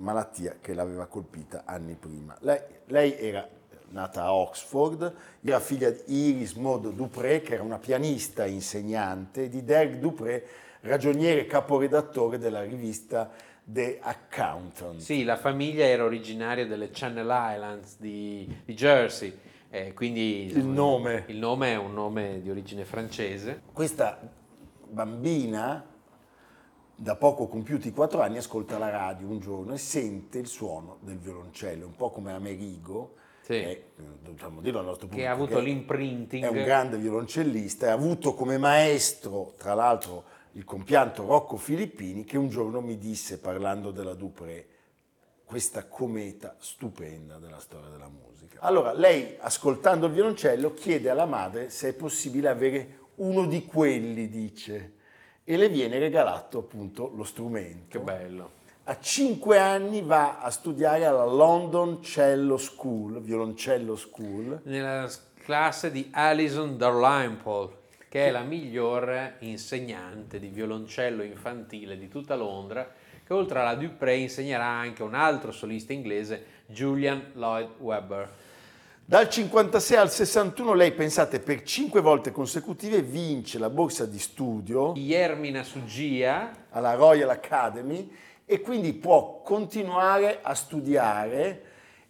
malattia 0.00 0.58
che 0.60 0.74
l'aveva 0.74 1.06
colpita 1.06 1.62
anni 1.64 1.94
prima. 1.98 2.36
Lei, 2.42 2.60
lei 2.86 3.16
era 3.18 3.48
nata 3.92 4.24
a 4.24 4.34
Oxford, 4.34 5.14
era 5.42 5.60
figlia 5.60 5.90
di 5.90 6.28
Iris 6.28 6.54
Maud 6.54 6.90
Dupré, 6.92 7.40
che 7.42 7.54
era 7.54 7.62
una 7.62 7.78
pianista 7.78 8.46
insegnante, 8.46 9.44
e 9.44 9.48
di 9.48 9.62
Derek 9.64 9.98
Dupré, 9.98 10.46
ragioniere 10.80 11.46
caporedattore 11.46 12.38
della 12.38 12.62
rivista 12.62 13.30
The 13.64 13.98
Accountant. 14.00 14.98
Sì, 14.98 15.22
la 15.22 15.36
famiglia 15.36 15.84
era 15.84 16.04
originaria 16.04 16.66
delle 16.66 16.90
Channel 16.90 17.54
Islands 17.54 17.96
di, 17.98 18.52
di 18.64 18.74
Jersey, 18.74 19.38
eh, 19.70 19.94
quindi 19.94 20.46
Il 20.46 20.64
nome. 20.64 21.24
il 21.28 21.38
nome 21.38 21.72
è 21.72 21.76
un 21.76 21.94
nome 21.94 22.40
di 22.42 22.50
origine 22.50 22.84
francese. 22.84 23.62
Questa 23.72 24.18
bambina, 24.88 25.86
da 26.94 27.16
poco 27.16 27.46
compiuti 27.46 27.92
quattro 27.92 28.20
anni, 28.20 28.38
ascolta 28.38 28.78
la 28.78 28.90
radio 28.90 29.28
un 29.28 29.38
giorno 29.38 29.74
e 29.74 29.78
sente 29.78 30.38
il 30.38 30.46
suono 30.46 30.98
del 31.00 31.18
violoncello, 31.18 31.86
un 31.86 31.94
po' 31.94 32.10
come 32.10 32.32
Amerigo, 32.32 33.14
Sì. 33.42 33.54
è, 33.54 33.82
dobbiamo 34.22 34.60
dirlo 34.60 34.78
al 34.78 34.84
nostro 34.84 35.08
che 35.08 35.14
pubblico, 35.14 35.30
ha 35.30 35.34
avuto 35.34 35.56
che 35.56 35.62
l'imprinting. 35.62 36.44
è 36.44 36.48
un 36.48 36.62
grande 36.62 36.96
violoncellista 36.96 37.90
ha 37.90 37.92
avuto 37.92 38.34
come 38.34 38.56
maestro, 38.56 39.54
tra 39.58 39.74
l'altro, 39.74 40.24
il 40.52 40.64
compianto 40.64 41.26
Rocco 41.26 41.56
Filippini, 41.56 42.24
che 42.24 42.38
un 42.38 42.48
giorno 42.48 42.80
mi 42.80 42.98
disse, 42.98 43.38
parlando 43.38 43.90
della 43.90 44.14
Dupré, 44.14 44.66
questa 45.44 45.86
cometa 45.86 46.56
stupenda 46.58 47.38
della 47.38 47.58
storia 47.58 47.88
della 47.88 48.08
musica. 48.08 48.60
Allora, 48.60 48.92
lei, 48.92 49.36
ascoltando 49.40 50.06
il 50.06 50.12
violoncello, 50.12 50.72
chiede 50.72 51.10
alla 51.10 51.26
madre 51.26 51.68
se 51.68 51.88
è 51.88 51.92
possibile 51.94 52.48
avere 52.48 52.98
uno 53.16 53.46
di 53.46 53.64
quelli, 53.64 54.28
dice, 54.28 54.94
e 55.44 55.56
le 55.56 55.68
viene 55.68 55.98
regalato 55.98 56.58
appunto 56.58 57.10
lo 57.14 57.24
strumento. 57.24 57.98
Che 57.98 58.04
bello. 58.04 58.60
A 58.84 58.98
cinque 58.98 59.58
anni 59.58 60.02
va 60.02 60.40
a 60.40 60.50
studiare 60.50 61.04
alla 61.04 61.24
London 61.24 62.02
Cello 62.02 62.56
School, 62.56 63.20
violoncello 63.20 63.94
school, 63.94 64.58
Nella 64.64 65.08
classe 65.44 65.92
di 65.92 66.08
Alison 66.10 66.76
Dalrymple, 66.76 67.68
che 68.08 68.26
è 68.26 68.30
la 68.32 68.42
miglior 68.42 69.34
insegnante 69.38 70.40
di 70.40 70.48
violoncello 70.48 71.22
infantile 71.22 71.96
di 71.96 72.08
tutta 72.08 72.34
Londra, 72.34 72.92
che 73.24 73.32
oltre 73.32 73.60
alla 73.60 73.76
Dupré 73.76 74.16
insegnerà 74.16 74.66
anche 74.66 75.04
un 75.04 75.14
altro 75.14 75.52
solista 75.52 75.92
inglese, 75.92 76.44
Julian 76.66 77.30
Lloyd 77.34 77.68
Webber. 77.78 78.30
Dal 79.04 79.28
56 79.28 79.96
al 79.96 80.10
61 80.10 80.74
lei, 80.74 80.90
pensate, 80.90 81.38
per 81.38 81.62
cinque 81.62 82.00
volte 82.00 82.32
consecutive 82.32 83.00
vince 83.00 83.60
la 83.60 83.70
borsa 83.70 84.06
di 84.06 84.18
studio 84.18 84.92
Iermina 84.96 85.62
Suggia, 85.62 86.50
alla 86.70 86.94
Royal 86.94 87.30
Academy 87.30 88.10
e 88.44 88.60
quindi 88.60 88.92
può 88.92 89.40
continuare 89.42 90.40
a 90.42 90.54
studiare 90.54 91.62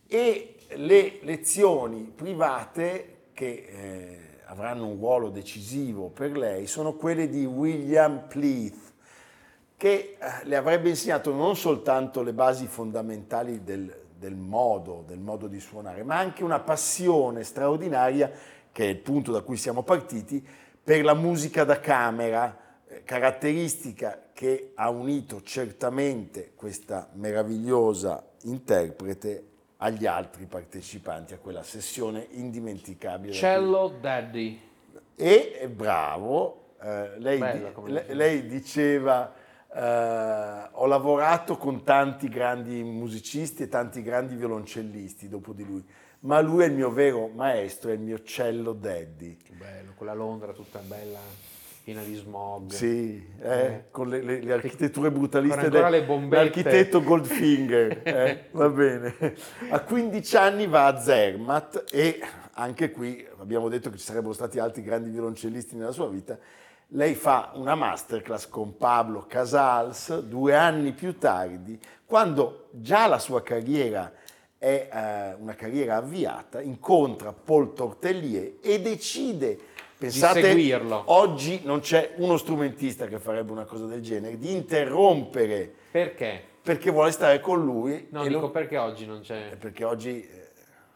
e 0.07 0.57
le 0.75 1.19
lezioni 1.23 2.12
private 2.15 3.29
che 3.33 3.67
eh, 3.69 4.19
avranno 4.47 4.87
un 4.87 4.97
ruolo 4.97 5.31
decisivo 5.31 6.09
per 6.09 6.37
lei 6.37 6.67
sono 6.67 6.95
quelle 6.95 7.29
di 7.29 7.45
William 7.45 8.27
Pleath 8.29 8.93
che 9.83 10.17
eh, 10.17 10.45
le 10.45 10.55
avrebbe 10.55 10.91
insegnato 10.91 11.35
non 11.35 11.57
soltanto 11.57 12.23
le 12.23 12.33
basi 12.33 12.69
fondamentali 12.69 13.65
del, 13.65 13.93
del 14.17 14.37
modo, 14.37 15.03
del 15.05 15.19
modo 15.19 15.49
di 15.49 15.59
suonare, 15.59 16.05
ma 16.05 16.17
anche 16.17 16.45
una 16.45 16.61
passione 16.61 17.43
straordinaria, 17.43 18.31
che 18.71 18.85
è 18.85 18.89
il 18.91 18.99
punto 18.99 19.33
da 19.33 19.41
cui 19.41 19.57
siamo 19.57 19.83
partiti, 19.83 20.47
per 20.85 21.03
la 21.03 21.15
musica 21.15 21.65
da 21.65 21.81
camera, 21.81 22.57
caratteristica 23.05 24.31
che 24.33 24.73
ha 24.75 24.91
unito 24.91 25.43
certamente 25.43 26.53
questa 26.55 27.09
meravigliosa 27.15 28.25
interprete 28.43 29.47
agli 29.79 30.07
altri 30.07 30.47
partecipanti 30.47 31.35
a 31.35 31.39
quella 31.39 31.63
sessione 31.63 32.27
indimenticabile. 32.31 33.33
Cello 33.33 33.97
Daddy. 34.01 34.61
e 35.17 35.59
è 35.59 35.69
bravo, 35.69 36.75
eh, 36.81 37.19
lei, 37.19 37.39
Bella 37.39 37.73
lei 38.09 38.47
diceva 38.47 39.33
eh, 39.75 40.69
ho 40.71 40.87
lavorato 40.87 41.57
con 41.57 41.83
tanti 41.83 42.29
grandi 42.29 42.83
musicisti 42.83 43.63
e 43.63 43.69
tanti 43.69 44.03
grandi 44.03 44.35
violoncellisti 44.35 45.29
dopo 45.29 45.53
di 45.53 45.65
lui, 45.65 45.85
ma 46.21 46.41
lui 46.41 46.65
è 46.65 46.67
il 46.67 46.75
mio 46.75 46.91
vero 46.91 47.29
maestro, 47.29 47.91
è 47.91 47.95
il 47.95 48.01
mio 48.01 48.23
cello 48.23 48.73
daddy. 48.75 49.39
Che 49.39 49.53
bello, 49.55 49.93
quella 49.97 50.13
Londra 50.13 50.53
tutta 50.53 50.81
bella, 50.81 51.19
piena 51.83 52.03
di 52.03 52.15
smog. 52.15 52.71
Sì, 52.71 53.27
eh, 53.41 53.61
Eh. 53.65 53.85
con 53.91 54.09
le, 54.09 54.23
le- 54.23 54.41
le 54.41 54.53
architetture 54.53 55.11
brutaliste 55.11 55.69
Con 55.69 55.91
le 55.91 56.05
bombette. 56.05 56.29
dell'architetto 56.51 57.03
Goldfinger, 57.03 58.01
eh, 58.07 58.45
va 58.53 58.69
bene. 58.69 59.15
A 59.71 59.81
15 59.81 60.37
anni 60.37 60.67
va 60.67 60.87
a 60.87 61.01
Zermatt 61.01 61.85
e 61.93 62.21
anche 62.55 62.91
qui 62.91 63.27
abbiamo 63.39 63.69
detto 63.69 63.91
che 63.91 63.97
ci 63.99 64.05
sarebbero 64.05 64.33
stati 64.33 64.59
altri 64.59 64.83
grandi 64.83 65.11
violoncellisti 65.11 65.75
nella 65.77 65.93
sua 65.93 66.09
vita. 66.09 66.39
Lei 66.95 67.15
fa 67.15 67.53
una 67.55 67.75
masterclass 67.75 68.49
con 68.49 68.77
Pablo 68.77 69.25
Casals 69.26 70.21
due 70.21 70.54
anni 70.54 70.93
più 70.93 71.17
tardi, 71.17 71.78
quando 72.04 72.69
già 72.73 73.06
la 73.06 73.19
sua 73.19 73.43
carriera 73.43 74.13
è 74.59 74.89
eh, 74.93 75.35
una 75.41 75.54
carriera 75.54 75.97
avviata, 75.97 76.61
incontra 76.61 77.33
Paul 77.33 77.73
Tortellier 77.73 78.56
e 78.61 78.80
decide, 78.80 79.59
pensate, 80.10 80.43
seguirlo. 80.43 81.02
oggi 81.06 81.60
non 81.65 81.80
c'è 81.80 82.15
uno 82.17 82.36
strumentista 82.36 83.06
che 83.06 83.19
farebbe 83.19 83.52
una 83.52 83.65
cosa 83.65 83.86
del 83.86 84.00
genere, 84.02 84.38
di 84.38 84.52
interrompere 84.52 85.73
Perché? 85.91 86.43
perché 86.62 86.91
vuole 86.91 87.10
stare 87.10 87.41
con 87.41 87.65
lui. 87.65 88.06
No, 88.10 88.23
dico 88.26 88.41
lo- 88.41 88.50
perché 88.50 88.78
oggi 88.78 89.06
non 89.06 89.21
c'è... 89.21 89.56
perché 89.58 89.84
oggi 89.84 90.21
eh, 90.23 90.50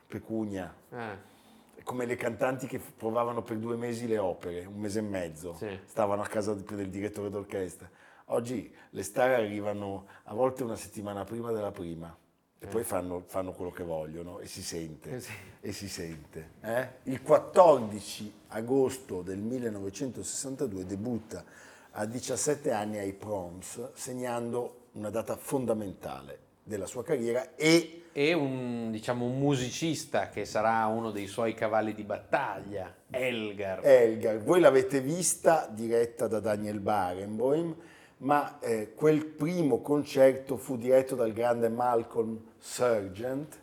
pecunia, 0.07 0.73
Eh, 0.93 1.35
come 1.83 2.05
le 2.07 2.17
cantanti 2.17 2.67
che 2.67 2.81
provavano 2.97 3.43
per 3.43 3.57
due 3.59 3.77
mesi 3.77 4.07
le 4.09 4.19
opere, 4.19 4.65
un 4.65 4.79
mese 4.79 4.99
e 5.01 5.03
mezzo, 5.03 5.55
Sì. 5.59 5.79
stavano 5.85 6.23
a 6.23 6.27
casa 6.27 6.55
del 6.55 6.89
direttore 6.89 7.31
d'orchestra. 7.31 7.89
Oggi 8.27 8.75
le 8.91 9.03
star 9.05 9.31
arrivano 9.31 10.07
a 10.25 10.35
volte 10.35 10.65
una 10.65 10.75
settimana 10.77 11.23
prima 11.25 11.53
della 11.53 11.71
prima 11.71 12.17
e 12.59 12.67
poi 12.67 12.85
fanno, 12.85 13.25
fanno 13.27 13.53
quello 13.53 13.71
che 13.71 13.83
vogliono 13.85 14.39
e 14.41 14.47
si 14.47 14.63
sente. 14.63 15.11
Eh 15.11 15.21
sì. 15.21 15.33
E 15.61 15.73
si 15.73 15.89
sente. 15.89 16.51
eh? 16.63 16.89
Il 17.05 17.23
14 17.23 18.33
agosto 18.49 19.23
del 19.23 19.39
1962 19.39 20.87
debutta 20.87 21.45
a 21.93 22.05
17 22.05 22.73
anni 22.73 22.99
ai 22.99 23.13
Proms, 23.13 23.93
segnando 23.95 24.89
una 24.93 25.11
data 25.11 25.37
fondamentale 25.37 26.39
della 26.63 26.87
sua 26.87 27.05
carriera 27.05 27.55
e 27.55 28.03
e 28.17 28.33
un, 28.33 28.91
diciamo, 28.91 29.27
un 29.27 29.39
musicista 29.39 30.31
che 30.31 30.47
sarà 30.47 30.87
uno 30.87 31.11
dei 31.11 31.27
suoi 31.27 31.53
cavalli 31.53 31.93
di 31.93 32.03
battaglia, 32.03 32.91
Elgar. 33.11 33.85
Elgar. 33.85 34.43
Voi 34.43 34.59
l'avete 34.59 35.03
vista 35.03 35.69
diretta 35.71 36.27
da 36.27 36.41
Daniel 36.41 36.81
Barenboim, 36.81 37.77
ma 38.19 38.59
eh, 38.61 38.93
quel 38.95 39.25
primo 39.27 39.81
concerto 39.83 40.57
fu 40.57 40.77
diretto 40.77 41.15
dal 41.15 41.33
grande 41.33 41.69
Malcolm 41.69 42.39
Sargent. 42.59 43.59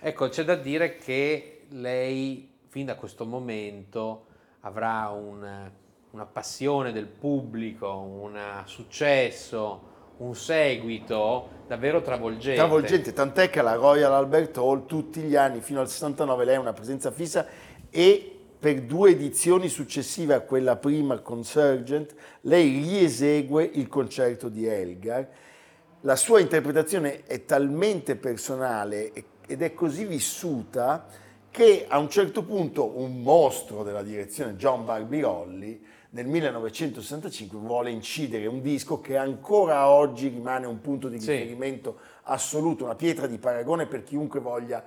Ecco, 0.00 0.28
c'è 0.28 0.44
da 0.44 0.54
dire 0.54 0.96
che 0.96 1.64
lei, 1.70 2.48
fin 2.68 2.86
da 2.86 2.94
questo 2.94 3.24
momento, 3.26 4.26
avrà 4.60 5.08
un- 5.08 5.70
una 6.10 6.24
passione 6.26 6.92
del 6.92 7.06
pubblico, 7.06 7.90
un 7.96 8.38
successo, 8.64 9.94
un 10.18 10.34
seguito 10.34 11.48
davvero 11.66 12.00
travolgente. 12.00 12.56
Travolgente, 12.56 13.12
tant'è 13.12 13.50
che 13.50 13.58
alla 13.58 13.74
Royal 13.74 14.12
Albert 14.12 14.56
Hall 14.56 14.86
tutti 14.86 15.20
gli 15.20 15.36
anni 15.36 15.60
fino 15.60 15.80
al 15.80 15.88
69 15.88 16.44
lei 16.44 16.54
ha 16.54 16.60
una 16.60 16.72
presenza 16.72 17.10
fissa 17.10 17.46
e 17.90 18.35
per 18.66 18.82
due 18.82 19.10
edizioni 19.10 19.68
successive 19.68 20.34
a 20.34 20.40
quella 20.40 20.74
prima 20.74 21.20
con 21.20 21.44
Sargent 21.44 22.16
lei 22.40 22.82
riesegue 22.82 23.62
il 23.62 23.86
concerto 23.86 24.48
di 24.48 24.66
Elgar. 24.66 25.28
La 26.00 26.16
sua 26.16 26.40
interpretazione 26.40 27.22
è 27.26 27.44
talmente 27.44 28.16
personale 28.16 29.12
ed 29.46 29.62
è 29.62 29.72
così 29.72 30.04
vissuta 30.04 31.06
che 31.48 31.84
a 31.86 31.98
un 31.98 32.10
certo 32.10 32.42
punto 32.42 32.98
un 32.98 33.22
mostro 33.22 33.84
della 33.84 34.02
direzione, 34.02 34.56
John 34.56 34.84
Barbirolli, 34.84 35.86
nel 36.10 36.26
1965 36.26 37.56
vuole 37.60 37.90
incidere 37.90 38.46
un 38.46 38.62
disco 38.62 39.00
che 39.00 39.16
ancora 39.16 39.88
oggi 39.90 40.26
rimane 40.26 40.66
un 40.66 40.80
punto 40.80 41.08
di 41.08 41.20
Sì. 41.20 41.30
riferimento 41.30 42.00
assoluto, 42.24 42.82
una 42.82 42.96
pietra 42.96 43.28
di 43.28 43.38
paragone 43.38 43.86
per 43.86 44.02
chiunque 44.02 44.40
voglia 44.40 44.82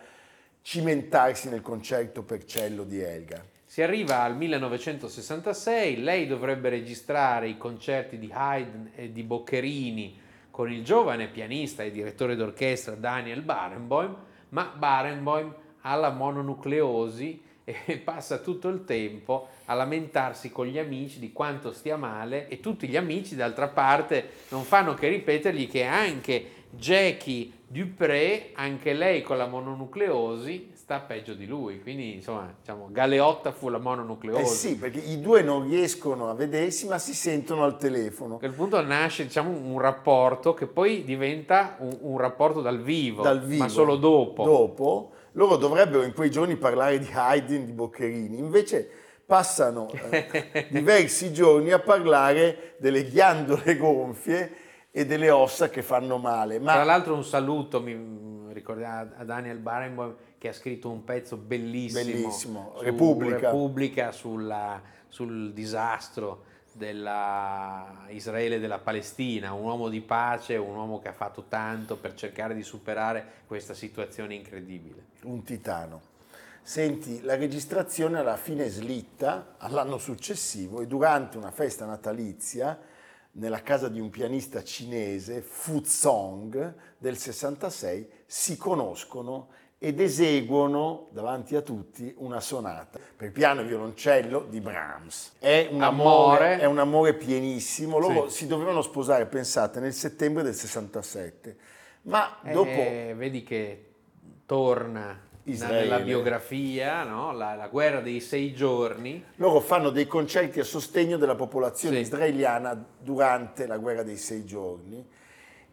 cimentarsi 0.61 1.47
nel 1.47 1.61
concerto 1.61 2.23
per 2.23 2.43
cello 2.43 2.83
di 2.83 2.99
Elgar. 2.99 3.57
Si 3.79 3.85
arriva 3.85 4.23
al 4.23 4.35
1966, 4.35 6.01
lei 6.01 6.27
dovrebbe 6.27 6.67
registrare 6.67 7.47
i 7.47 7.55
concerti 7.55 8.19
di 8.19 8.29
Haydn 8.29 8.91
e 8.93 9.13
di 9.13 9.23
Boccherini 9.23 10.19
con 10.51 10.69
il 10.69 10.83
giovane 10.83 11.29
pianista 11.29 11.83
e 11.83 11.89
direttore 11.89 12.35
d'orchestra 12.35 12.95
Daniel 12.95 13.41
Barenboim, 13.41 14.17
ma 14.49 14.73
Barenboim 14.75 15.55
ha 15.79 15.95
la 15.95 16.09
mononucleosi 16.09 17.41
e 17.63 17.97
passa 18.03 18.39
tutto 18.39 18.67
il 18.67 18.83
tempo 18.83 19.47
a 19.63 19.73
lamentarsi 19.75 20.51
con 20.51 20.65
gli 20.65 20.77
amici 20.77 21.17
di 21.17 21.31
quanto 21.31 21.71
stia 21.71 21.95
male 21.95 22.49
e 22.49 22.59
tutti 22.59 22.85
gli 22.85 22.97
amici 22.97 23.37
d'altra 23.37 23.69
parte 23.69 24.31
non 24.49 24.63
fanno 24.63 24.93
che 24.93 25.07
ripetergli 25.07 25.69
che 25.69 25.85
anche 25.85 26.58
Jackie 26.71 27.51
Dupré, 27.67 28.51
anche 28.53 28.93
lei 28.93 29.21
con 29.21 29.37
la 29.37 29.45
mononucleosi, 29.45 30.71
sta 30.73 30.99
peggio 30.99 31.33
di 31.33 31.45
lui. 31.45 31.81
Quindi, 31.81 32.15
insomma, 32.15 32.51
diciamo, 32.57 32.87
Galeotta 32.89 33.51
fu 33.51 33.69
la 33.69 33.77
mononucleosi. 33.77 34.41
Eh 34.41 34.45
sì, 34.45 34.75
perché 34.75 34.99
i 34.99 35.19
due 35.19 35.43
non 35.43 35.67
riescono 35.69 36.29
a 36.29 36.33
vedersi 36.33 36.87
ma 36.87 36.97
si 36.97 37.13
sentono 37.13 37.63
al 37.63 37.77
telefono. 37.77 38.35
A 38.35 38.39
quel 38.39 38.53
punto 38.53 38.81
nasce 38.81 39.23
diciamo, 39.23 39.51
un 39.51 39.79
rapporto 39.79 40.53
che 40.53 40.65
poi 40.65 41.03
diventa 41.03 41.75
un, 41.79 41.95
un 42.01 42.17
rapporto 42.17 42.61
dal 42.61 42.81
vivo, 42.81 43.21
dal 43.21 43.41
vivo. 43.41 43.63
ma 43.63 43.69
solo 43.69 43.95
dopo. 43.97 44.43
Dopo, 44.43 45.11
loro 45.33 45.57
dovrebbero 45.57 46.03
in 46.03 46.13
quei 46.13 46.31
giorni 46.31 46.55
parlare 46.55 46.97
di 46.97 47.09
Haydn, 47.11 47.65
di 47.65 47.71
Boccherini, 47.71 48.39
invece 48.39 48.89
passano 49.27 49.91
eh, 50.09 50.67
diversi 50.71 51.31
giorni 51.31 51.69
a 51.71 51.77
parlare 51.77 52.73
delle 52.79 53.03
ghiandole 53.03 53.77
gonfie 53.77 54.67
e 54.91 55.05
delle 55.05 55.29
ossa 55.29 55.69
che 55.69 55.81
fanno 55.81 56.17
male. 56.17 56.55
Tra 56.61 56.75
Ma 56.75 56.83
l'altro 56.83 57.13
un 57.15 57.23
saluto, 57.23 57.81
mi 57.81 58.51
ricorda 58.53 59.11
a 59.17 59.23
Daniel 59.23 59.57
Barenboim 59.59 60.15
che 60.37 60.49
ha 60.49 60.53
scritto 60.53 60.89
un 60.89 61.03
pezzo 61.03 61.37
bellissimo, 61.37 62.03
Bellissimo, 62.03 62.73
su 62.77 62.83
Repubblica. 62.83 63.37
Repubblica 63.37 64.11
sulla- 64.11 64.81
sul 65.07 65.53
disastro 65.53 66.45
della 66.71 68.05
Israele 68.09 68.55
e 68.55 68.59
della 68.59 68.79
Palestina, 68.79 69.51
un 69.53 69.63
uomo 69.63 69.89
di 69.89 70.01
pace, 70.01 70.55
un 70.55 70.75
uomo 70.75 70.99
che 70.99 71.09
ha 71.09 71.13
fatto 71.13 71.45
tanto 71.49 71.97
per 71.97 72.13
cercare 72.13 72.55
di 72.55 72.63
superare 72.63 73.25
questa 73.47 73.73
situazione 73.73 74.33
incredibile. 74.35 75.07
un 75.23 75.43
titano. 75.43 76.01
Senti, 76.61 77.21
la 77.23 77.35
registrazione 77.35 78.19
alla 78.19 78.37
fine 78.37 78.69
slitta 78.69 79.55
all'anno 79.57 79.97
successivo 79.97 80.81
e 80.81 80.87
durante 80.87 81.37
una 81.37 81.51
festa 81.51 81.85
natalizia 81.85 82.77
nella 83.31 83.61
casa 83.61 83.87
di 83.89 83.99
un 83.99 84.09
pianista 84.09 84.63
cinese, 84.63 85.41
Fu 85.41 85.83
Zong, 85.83 86.73
del 86.97 87.17
66, 87.17 88.09
si 88.25 88.57
conoscono 88.57 89.49
ed 89.81 90.01
eseguono 90.01 91.07
davanti 91.11 91.55
a 91.55 91.61
tutti 91.61 92.13
una 92.17 92.41
sonata 92.41 92.99
per 93.15 93.31
piano 93.31 93.61
e 93.61 93.65
violoncello 93.65 94.45
di 94.49 94.59
Brahms. 94.59 95.35
È 95.39 95.69
un 95.71 95.81
amore, 95.81 96.45
Amore. 96.53 96.59
è 96.59 96.65
un 96.65 96.79
amore 96.79 97.13
pienissimo. 97.13 97.97
Loro 97.97 98.27
Sì. 98.27 98.39
si 98.39 98.47
dovevano 98.47 98.81
sposare, 98.81 99.25
pensate, 99.25 99.79
nel 99.79 99.93
settembre 99.93 100.43
del 100.43 100.53
67. 100.53 101.57
Ma 102.03 102.39
dopo 102.51 102.69
E 102.69 103.13
vedi 103.15 103.43
che 103.43 103.85
torna 104.45 105.27
Israele. 105.51 105.81
nella 105.81 105.99
biografia 105.99 107.03
no? 107.03 107.31
la, 107.31 107.55
la 107.55 107.67
guerra 107.67 108.01
dei 108.01 108.19
sei 108.19 108.53
giorni. 108.53 109.23
Loro 109.35 109.59
fanno 109.59 109.89
dei 109.89 110.07
concerti 110.07 110.59
a 110.59 110.63
sostegno 110.63 111.17
della 111.17 111.35
popolazione 111.35 111.95
Sì. 111.97 112.01
israeliana 112.01 112.85
durante 112.99 113.65
la 113.67 113.77
guerra 113.77 114.03
dei 114.03 114.17
sei 114.17 114.45
giorni 114.45 115.05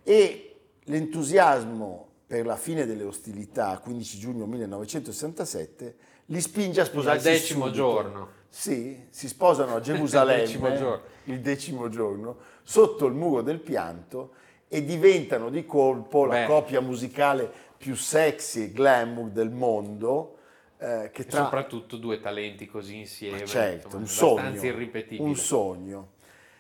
e 0.03 0.57
l'entusiasmo 0.85 2.05
per 2.27 2.45
la 2.45 2.57
fine 2.57 2.87
delle 2.87 3.05
ostilità, 3.05 3.79
15 3.79 4.19
giugno 4.19 4.47
1967, 4.47 5.97
li 6.27 6.41
spinge 6.41 6.81
a 6.81 6.85
sposarsi 6.85 7.27
Al 7.29 7.33
decimo 7.35 7.65
subito. 7.67 7.77
giorno. 7.77 8.29
Sì, 8.49 9.07
si 9.11 9.29
sposano 9.29 9.77
a 9.77 9.81
Gerusalemme 9.83 10.43
Il 10.43 10.49
decimo 10.49 10.69
il 11.25 11.41
decimo 11.41 11.89
giorno, 11.89 12.37
sotto 12.63 13.07
il 13.07 13.15
muro 13.15 13.43
del 13.43 13.61
pianto 13.61 14.33
e 14.69 14.85
diventano 14.85 15.49
di 15.51 15.65
colpo 15.65 16.25
la 16.25 16.41
Beh. 16.41 16.45
coppia 16.47 16.81
musicale 16.81 17.51
più 17.77 17.95
sexy 17.95 18.65
e 18.65 18.73
glamour 18.73 19.31
del 19.31 19.51
mondo. 19.51 20.33
eh, 20.79 21.11
che 21.11 21.23
E 21.23 21.27
tra 21.27 21.45
soprattutto 21.45 21.97
due 21.97 22.21
talenti 22.21 22.67
così 22.67 22.97
insieme. 22.99 23.47
certo, 23.47 23.97
insomma, 23.97 24.49
un 24.49 24.53
sogno, 24.53 24.63
irripetibile. 24.63 25.27
un 25.29 25.35
sogno. 25.37 26.09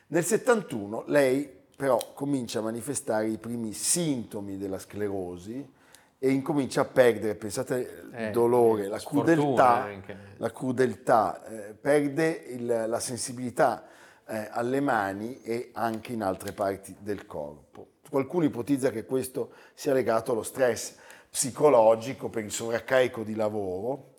Nel 0.08 0.24
71 0.24 1.04
lei 1.08 1.50
però 1.76 1.98
comincia 2.14 2.60
a 2.60 2.62
manifestare 2.62 3.26
i 3.28 3.36
primi 3.36 3.72
sintomi 3.74 4.56
della 4.56 4.78
sclerosi 4.78 5.70
e 6.18 6.30
incomincia 6.30 6.80
a 6.80 6.84
perdere, 6.86 7.34
pensate 7.34 8.04
il 8.10 8.14
Eh, 8.14 8.30
dolore, 8.30 8.86
la 8.88 8.98
crudeltà, 9.00 9.86
la 10.38 10.50
crudeltà, 10.50 11.44
eh, 11.44 11.74
perde 11.74 12.42
il- 12.48 12.84
la 12.86 12.98
sensibilità 13.00 13.86
eh, 14.28 14.48
alle 14.50 14.80
mani 14.80 15.42
e 15.42 15.70
anche 15.74 16.12
in 16.14 16.22
altre 16.22 16.52
parti 16.52 16.96
del 17.00 17.26
corpo. 17.26 17.88
Qualcuno 18.08 18.44
ipotizza 18.44 18.90
che 18.90 19.04
questo 19.04 19.52
sia 19.74 19.92
legato 19.92 20.32
allo 20.32 20.42
stress 20.42 20.96
psicologico 21.28 22.28
per 22.28 22.44
il 22.44 22.50
sovraccarico 22.50 23.22
di 23.22 23.34
lavoro 23.34 24.14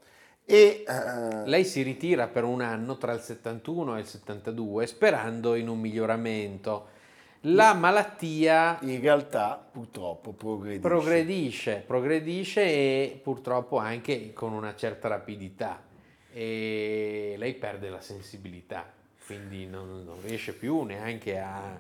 e 0.50 0.86
eh, 0.88 1.46
Lei 1.46 1.66
si 1.66 1.82
ritira 1.82 2.28
per 2.28 2.46
un 2.46 2.62
anno 2.62 2.96
tra 2.96 3.12
il 3.12 3.20
71 3.20 3.98
e 3.98 4.00
il 4.00 4.06
72 4.06 4.88
sperando 4.88 5.56
in 5.56 5.68
un 5.68 5.78
miglioramento. 5.78 6.96
La 7.42 7.74
malattia 7.74 8.80
in 8.84 9.02
realtà 9.02 9.62
purtroppo 9.70 10.32
progredisce. 10.32 10.88
progredisce, 10.88 11.84
progredisce 11.86 12.62
e 12.62 13.20
purtroppo 13.22 13.78
anche 13.78 14.32
con 14.32 14.54
una 14.54 14.74
certa 14.74 15.10
rapidità 15.10 15.84
e 16.32 17.36
lei 17.38 17.54
perde 17.56 17.90
la 17.90 18.02
sensibilità, 18.02 18.90
quindi 19.26 19.66
non, 19.66 20.04
non 20.06 20.16
riesce 20.22 20.54
più 20.54 20.84
neanche 20.84 21.40
a, 21.40 21.78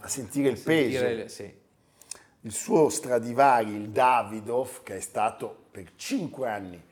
A 0.00 0.08
sentire 0.08 0.48
il 0.48 0.56
sentire- 0.56 1.14
peso. 1.14 1.28
sì. 1.28 1.60
Il 2.44 2.52
suo 2.52 2.88
Stradivari, 2.88 3.72
il 3.72 3.90
Davidoff, 3.90 4.82
che 4.82 4.96
è 4.96 5.00
stato 5.00 5.66
per 5.70 5.92
cinque 5.94 6.48
anni 6.48 6.82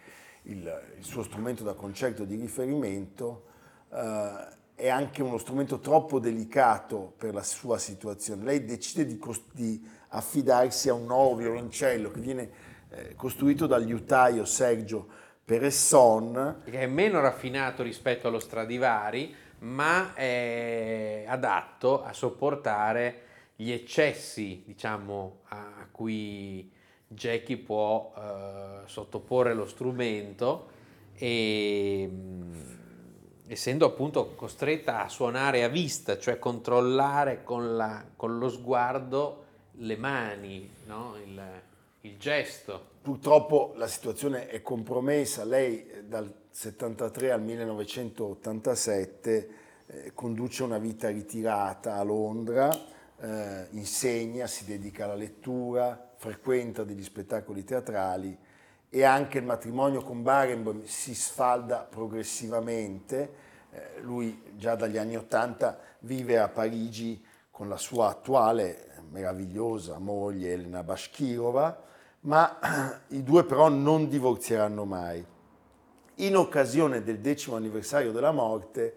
il, 0.45 0.83
il 0.97 1.05
suo 1.05 1.23
strumento 1.25 1.65
da 1.65 1.75
concerto 1.75 2.25
di 2.25 2.37
riferimento, 2.37 3.47
eh, 3.93 4.59
è 4.77 4.89
anche 4.89 5.23
uno 5.23 5.39
strumento 5.39 5.81
troppo 5.81 6.19
delicato 6.21 7.13
per 7.17 7.35
la 7.35 7.43
sua 7.43 7.79
situazione. 7.79 8.45
Lei 8.45 8.65
decide 8.65 9.05
di, 9.05 9.19
cos- 9.19 9.43
di 9.53 9.85
affidarsi 10.09 10.89
a 10.89 10.95
un 10.95 11.07
nuovo 11.07 11.37
violoncello 11.37 12.11
che 12.11 12.21
viene 12.21 12.51
eh, 12.91 13.15
costruito 13.15 13.67
dal 13.67 13.83
liutaio 13.83 14.45
Sergio 14.45 15.07
Peresson, 15.45 16.63
che 16.65 16.81
è 16.81 16.87
meno 16.87 17.21
raffinato 17.21 17.83
rispetto 17.83 18.29
allo 18.29 18.39
Stradivari, 18.39 19.35
ma 19.61 20.15
è 20.15 21.25
adatto 21.27 22.03
a 22.03 22.13
sopportare 22.13 23.23
gli 23.57 23.71
eccessi, 23.71 24.63
diciamo, 24.67 25.41
a 25.49 25.87
cui 25.91 26.71
Jackie 27.07 27.59
può 27.59 28.13
eh, 28.17 28.81
sottoporre 28.87 29.53
lo 29.53 29.67
strumento 29.67 30.69
e 31.15 32.09
mh, 32.11 32.79
essendo 33.49 33.85
appunto 33.85 34.35
costretta 34.35 35.03
a 35.05 35.09
suonare 35.09 35.65
a 35.65 35.69
vista, 35.69 36.19
cioè 36.19 36.39
controllare 36.39 37.43
con, 37.43 37.77
la- 37.77 38.05
con 38.17 38.39
lo 38.39 38.49
sguardo 38.49 39.45
le 39.73 39.97
mani, 39.97 40.71
no? 40.87 41.17
il, 41.23 41.43
il 42.03 42.17
gesto. 42.19 42.89
Purtroppo 43.03 43.73
la 43.77 43.87
situazione 43.87 44.49
è 44.49 44.63
compromessa, 44.63 45.45
lei 45.45 45.87
eh, 45.87 46.05
dal 46.05 46.33
73 46.51 47.31
al 47.31 47.43
1987 47.43 49.49
eh, 49.87 50.13
conduce 50.15 50.63
una 50.63 50.79
vita 50.79 51.09
ritirata 51.09 51.97
a 51.97 52.03
Londra, 52.03 52.71
eh, 53.19 53.67
insegna, 53.71 54.47
si 54.47 54.65
dedica 54.65 55.05
alla 55.05 55.15
lettura, 55.15 56.13
frequenta 56.17 56.85
degli 56.85 57.03
spettacoli 57.03 57.65
teatrali 57.65 58.39
e 58.89 59.03
anche 59.05 59.39
il 59.39 59.45
matrimonio 59.45 60.03
con 60.03 60.23
Barenboim 60.23 60.85
si 60.85 61.15
sfalda 61.15 61.87
progressivamente. 61.89 63.49
Eh, 63.73 64.01
lui 64.01 64.43
già 64.57 64.75
dagli 64.75 64.99
anni 64.99 65.17
80 65.17 65.79
vive 66.01 66.39
a 66.39 66.49
Parigi 66.49 67.25
con 67.51 67.69
la 67.69 67.77
sua 67.77 68.09
attuale 68.09 68.89
meravigliosa 69.11 69.99
moglie 69.99 70.53
Elena 70.53 70.83
Bashkirova, 70.83 71.89
ma 72.21 73.01
i 73.09 73.23
due 73.23 73.45
però 73.45 73.69
non 73.69 74.09
divorzieranno 74.09 74.85
mai. 74.85 75.25
In 76.17 76.37
occasione 76.37 77.03
del 77.03 77.21
decimo 77.21 77.57
anniversario 77.57 78.13
della 78.13 78.33
morte, 78.33 78.95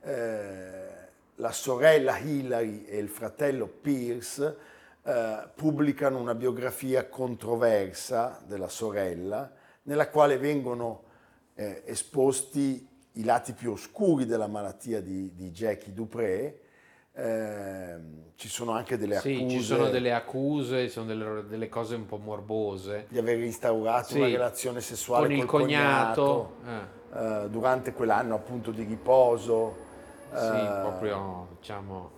eh, 0.00 0.90
la 1.36 1.52
sorella 1.52 2.16
Hillary 2.18 2.84
e 2.84 2.98
il 2.98 3.08
fratello 3.08 3.66
Pierce 3.66 4.56
eh, 5.02 5.48
pubblicano 5.54 6.18
una 6.18 6.34
biografia 6.34 7.08
controversa 7.08 8.40
della 8.46 8.68
sorella, 8.68 9.52
nella 9.82 10.08
quale 10.08 10.38
vengono 10.38 11.02
eh, 11.54 11.82
esposti 11.84 12.88
i 13.12 13.24
lati 13.24 13.52
più 13.52 13.72
oscuri 13.72 14.24
della 14.24 14.46
malattia 14.46 15.00
di, 15.00 15.34
di 15.34 15.50
Jackie 15.50 15.92
Dupré. 15.92 16.60
Ehm, 17.14 18.30
ci 18.36 18.48
sono 18.48 18.72
anche 18.72 18.96
delle 18.96 19.16
accuse 19.16 19.36
Sì, 19.38 19.50
ci 19.50 19.62
sono 19.62 19.88
delle 19.88 20.12
accuse, 20.14 20.88
sono 20.88 21.06
delle, 21.06 21.44
delle 21.46 21.68
cose 21.68 21.94
un 21.94 22.06
po' 22.06 22.16
morbose. 22.16 23.06
di 23.08 23.18
aver 23.18 23.38
instaurato 23.40 24.08
Sì, 24.08 24.16
una 24.16 24.26
relazione 24.28 24.80
sessuale 24.80 25.26
con 25.28 25.36
il 25.36 25.44
col 25.44 25.60
cognato, 25.60 26.54
eh, 27.14 27.48
durante 27.50 27.92
quell'anno 27.92 28.34
appunto 28.34 28.70
di 28.70 28.82
riposo. 28.84 29.76
Sì, 30.34 30.64
eh, 30.64 30.78
proprio, 30.80 31.48
diciamo, 31.58 32.10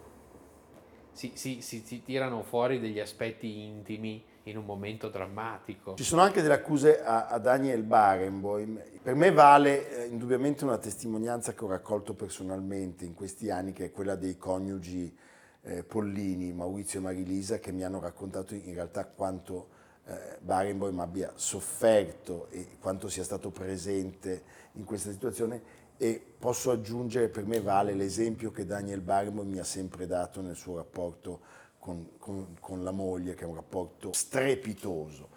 si, 1.10 1.32
si- 1.34 1.60
si- 1.60 1.82
si 1.84 2.02
tirano 2.04 2.42
fuori 2.42 2.78
degli 2.78 3.00
aspetti 3.00 3.64
intimi 3.64 4.24
in 4.44 4.58
un 4.58 4.64
momento 4.64 5.08
drammatico. 5.08 5.94
Ci 5.94 6.04
sono 6.04 6.22
anche 6.22 6.42
delle 6.42 6.54
accuse 6.54 7.02
a, 7.02 7.28
a 7.28 7.38
Daniel 7.38 7.82
Barenboim. 7.82 8.80
Per 9.02 9.14
me 9.14 9.30
vale 9.30 10.04
eh, 10.04 10.06
indubbiamente 10.06 10.64
una 10.64 10.78
testimonianza 10.78 11.54
che 11.54 11.64
ho 11.64 11.68
raccolto 11.68 12.14
personalmente 12.14 13.04
in 13.04 13.14
questi 13.14 13.50
anni, 13.50 13.72
che 13.72 13.86
è 13.86 13.90
quella 13.90 14.16
dei 14.16 14.36
coniugi 14.36 15.16
eh, 15.62 15.82
Pollini, 15.82 16.52
Maurizio 16.52 16.98
e 16.98 17.02
Marilisa, 17.02 17.58
che 17.58 17.72
mi 17.72 17.84
hanno 17.84 18.00
raccontato 18.00 18.54
in 18.54 18.74
realtà 18.74 19.06
quanto 19.06 19.68
eh, 20.06 20.38
Barenboim 20.40 21.00
abbia 21.00 21.32
sofferto 21.34 22.48
e 22.50 22.76
quanto 22.80 23.08
sia 23.08 23.24
stato 23.24 23.50
presente 23.50 24.42
in 24.72 24.84
questa 24.84 25.10
situazione. 25.10 25.82
E 25.96 26.22
posso 26.38 26.70
aggiungere, 26.70 27.28
per 27.28 27.46
me 27.46 27.60
vale 27.60 27.94
l'esempio 27.94 28.50
che 28.50 28.66
Daniel 28.66 29.00
Barenboim 29.00 29.48
mi 29.48 29.58
ha 29.58 29.64
sempre 29.64 30.06
dato 30.06 30.42
nel 30.42 30.56
suo 30.56 30.76
rapporto 30.76 31.62
con, 31.84 32.12
con- 32.18 32.56
con 32.60 32.82
la 32.82 32.92
moglie, 32.92 33.34
che 33.34 33.44
è 33.44 33.46
un 33.46 33.56
rapporto 33.56 34.10
strepitoso. 34.14 35.28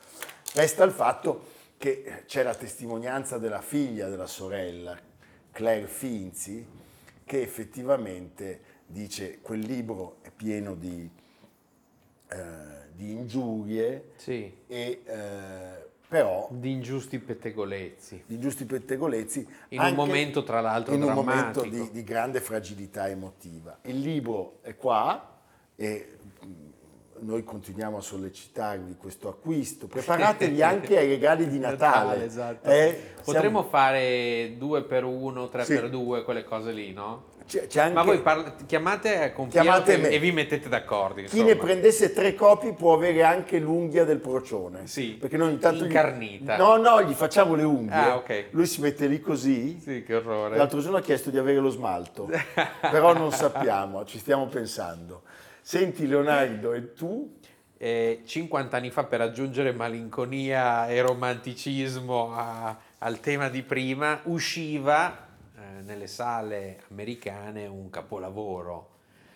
Resta 0.54 0.86
il 0.86 0.92
fatto 0.94 1.56
che 1.78 2.24
c'è 2.26 2.42
la 2.42 2.56
testimonianza 2.56 3.38
della 3.38 3.60
figlia 3.60 4.08
della 4.08 4.28
sorella, 4.28 4.98
Claire 5.52 5.88
Finzi, 5.88 6.66
che 7.26 7.42
effettivamente 7.42 8.62
dice 8.86 9.40
quel 9.42 9.60
libro 9.60 10.20
è 10.22 10.32
pieno 10.32 10.74
di 10.76 11.10
eh, 12.30 12.86
di 12.94 13.12
ingiurie, 13.12 14.12
Sì. 14.16 14.52
e, 14.68 15.02
eh, 15.06 15.86
però 16.08 16.48
Di 16.52 16.72
ingiusti 16.72 17.20
pettegolezzi. 17.20 18.24
di 18.26 18.40
giusti 18.40 18.66
pettegolezzi. 18.66 19.48
In 19.70 19.82
un 19.82 19.94
momento, 19.94 20.44
tra 20.44 20.62
l'altro, 20.62 20.94
in 20.94 21.04
un 21.04 21.14
momento 21.14 21.60
drammatico. 21.62 21.86
di, 21.86 21.92
di 21.92 22.04
grande 22.04 22.40
fragilità 22.42 23.08
emotiva. 23.10 23.78
Il 23.84 24.00
libro 24.00 24.60
è 24.62 24.76
qua 24.76 25.37
e 25.80 26.18
mm, 26.44 26.52
noi 27.20 27.44
continuiamo 27.44 27.98
a 27.98 28.02
sollecitarvi 28.02 28.96
questo 28.98 29.30
acquisto. 29.30 29.88
Preparatevi 29.88 30.62
anche 30.62 30.98
ai 30.98 31.08
regali 31.08 31.48
di 31.48 31.60
Natale. 31.60 32.26
esatto. 32.26 32.68
Eh, 32.70 33.14
Potremmo 33.24 33.60
siamo- 33.62 33.64
fare 33.70 34.54
due 34.58 34.84
per 34.84 35.04
uno, 35.04 35.48
tre 35.50 35.64
Sì. 35.64 35.76
per 35.76 35.90
due, 35.90 36.24
quelle 36.24 36.44
cose 36.44 36.72
lì, 36.72 36.92
no? 36.94 37.36
c'è, 37.48 37.66
c'è 37.68 37.80
anche 37.80 37.94
Ma 37.94 38.04
voi 38.04 38.20
parla- 38.20 38.56
chiamate 38.66 39.34
Chiamate 39.50 39.94
e- 39.94 39.98
me. 39.98 40.10
e 40.10 40.20
vi 40.20 40.34
mettete 40.34 40.68
d'accordo. 40.68 41.16
chi 41.16 41.22
insomma. 41.22 41.44
ne 41.46 41.56
prendesse 41.56 42.12
tre 42.12 42.36
copie 42.36 42.74
può 42.74 42.94
avere 42.94 43.24
anche 43.24 43.58
l'unghia 43.60 44.04
del 44.04 44.20
procione. 44.20 44.86
Sì, 44.88 45.12
perché 45.14 45.38
noi 45.38 45.50
ogni 45.50 45.60
tanto 45.60 45.84
gli- 45.84 45.88
incarnita. 45.88 46.58
No, 46.58 46.76
no, 46.76 47.02
gli 47.04 47.14
facciamo 47.14 47.56
le 47.56 47.64
unghie. 47.64 47.94
Ah, 47.96 48.16
ok. 48.18 48.48
Lui 48.50 48.66
si 48.66 48.82
mette 48.82 49.08
lì 49.08 49.22
così. 49.22 49.80
Sì, 49.80 50.04
che 50.04 50.16
orrore. 50.16 50.58
L'altro 50.58 50.82
giorno 50.82 50.98
ha 50.98 51.02
chiesto 51.02 51.30
di 51.30 51.38
avere 51.38 51.60
lo 51.60 51.70
smalto, 51.70 52.30
però 52.82 53.14
non 53.14 53.32
sappiamo, 53.32 54.04
ci 54.04 54.18
stiamo 54.20 54.48
pensando. 54.48 55.22
Senti 55.70 56.08
Leonardo, 56.08 56.72
e 56.72 56.94
tu? 56.94 57.40
Eh, 57.78 58.22
50 58.24 58.78
anni 58.78 58.90
fa 58.90 59.04
per 59.04 59.20
aggiungere 59.20 59.74
malinconia 59.74 60.88
e 60.88 61.02
romanticismo 61.02 62.34
a- 62.34 62.78
al 63.00 63.20
tema 63.20 63.50
di 63.50 63.64
prima 63.64 64.22
usciva 64.24 65.28
eh, 65.58 65.82
nelle 65.82 66.08
sale 66.08 66.84
americane 66.90 67.68
un 67.68 67.90
capolavoro 67.90 68.92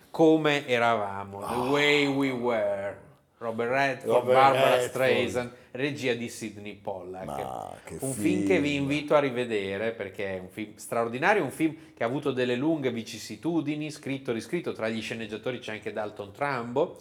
come 0.08 0.66
eravamo 0.66 1.46
The 1.46 1.54
Way 1.54 2.06
We 2.06 2.30
Were 2.30 2.98
Robert 3.42 3.70
Redford. 3.70 4.12
Robert 4.12 4.32
Barbara 4.34 4.70
Redford. 4.76 4.88
Streisand 4.88 5.50
regia 5.72 6.14
di 6.14 6.28
Sidney 6.28 6.74
Pollack 6.74 7.96
un 8.00 8.12
film 8.12 8.46
che 8.46 8.60
vi 8.60 8.70
film. 8.70 8.82
invito 8.82 9.14
a 9.14 9.20
rivedere 9.20 9.92
perché 9.92 10.36
è 10.36 10.38
un 10.38 10.48
film 10.50 10.72
straordinario 10.76 11.42
un 11.42 11.50
film 11.50 11.74
che 11.96 12.04
ha 12.04 12.06
avuto 12.06 12.30
delle 12.30 12.56
lunghe 12.56 12.90
vicissitudini 12.90 13.90
scritto 13.90 14.30
e 14.30 14.34
riscritto 14.34 14.72
tra 14.72 14.88
gli 14.88 15.00
sceneggiatori 15.00 15.58
c'è 15.58 15.72
anche 15.72 15.92
Dalton 15.92 16.32
Trumbo 16.32 16.98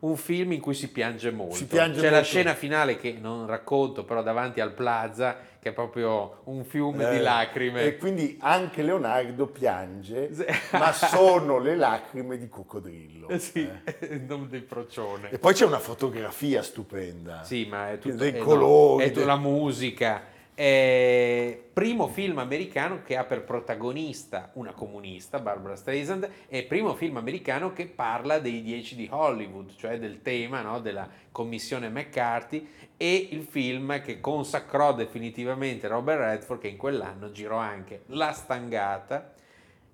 un 0.00 0.16
film 0.16 0.52
in 0.52 0.60
cui 0.60 0.74
si 0.74 0.90
piange 0.90 1.30
molto. 1.30 1.56
Si 1.56 1.66
piange 1.66 2.00
C'è 2.00 2.06
la 2.06 2.16
molto. 2.16 2.26
scena 2.26 2.54
finale 2.54 2.96
che 2.96 3.18
non 3.20 3.46
racconto, 3.46 4.04
però 4.04 4.22
davanti 4.22 4.60
al 4.60 4.72
plaza, 4.72 5.36
che 5.60 5.68
è 5.68 5.72
proprio 5.72 6.40
un 6.44 6.64
fiume 6.64 7.10
di 7.10 7.16
Eh, 7.16 7.20
lacrime. 7.20 7.82
E 7.82 7.96
quindi 7.98 8.38
anche 8.40 8.82
Leonardo 8.82 9.46
piange, 9.46 10.32
Sì. 10.34 10.44
ma 10.72 10.90
sono 10.92 11.58
le 11.58 11.76
lacrime 11.76 12.38
di 12.38 12.48
coccodrillo. 12.48 13.28
Eh 13.28 13.38
sì, 13.38 13.68
eh. 13.84 14.06
il 14.10 14.22
nome 14.22 14.48
del 14.48 14.62
procione. 14.62 15.30
E 15.30 15.38
poi 15.38 15.52
c'è 15.52 15.66
una 15.66 15.78
fotografia 15.78 16.62
stupenda. 16.62 17.42
Sì, 17.42 17.66
ma 17.66 17.90
è 17.90 17.98
tutto 17.98 18.16
Dei 18.16 18.34
eh, 18.34 18.38
no, 18.38 18.44
colori, 18.44 19.04
è 19.04 19.10
dei- 19.10 19.24
la 19.24 19.36
musica. 19.36 20.22
È 20.54 21.58
primo 21.72 22.08
film 22.08 22.38
americano 22.38 23.02
che 23.02 23.16
ha 23.16 23.24
per 23.24 23.44
protagonista 23.44 24.50
una 24.54 24.72
comunista, 24.72 25.38
Barbara 25.38 25.76
Streisand, 25.76 26.28
e 26.48 26.64
primo 26.64 26.94
film 26.94 27.16
americano 27.16 27.72
che 27.72 27.86
parla 27.86 28.38
dei 28.38 28.62
dieci 28.62 28.94
di 28.94 29.08
Hollywood, 29.10 29.74
cioè 29.76 29.98
del 29.98 30.20
tema 30.22 30.60
no, 30.60 30.80
della 30.80 31.08
commissione 31.32 31.88
McCarthy, 31.88 32.68
e 32.96 33.28
il 33.30 33.42
film 33.44 34.02
che 34.02 34.20
consacrò 34.20 34.92
definitivamente 34.92 35.88
Robert 35.88 36.20
Redford, 36.20 36.60
che 36.60 36.68
in 36.68 36.76
quell'anno 36.76 37.30
girò 37.30 37.56
anche 37.56 38.02
La 38.06 38.32
Stangata 38.32 39.32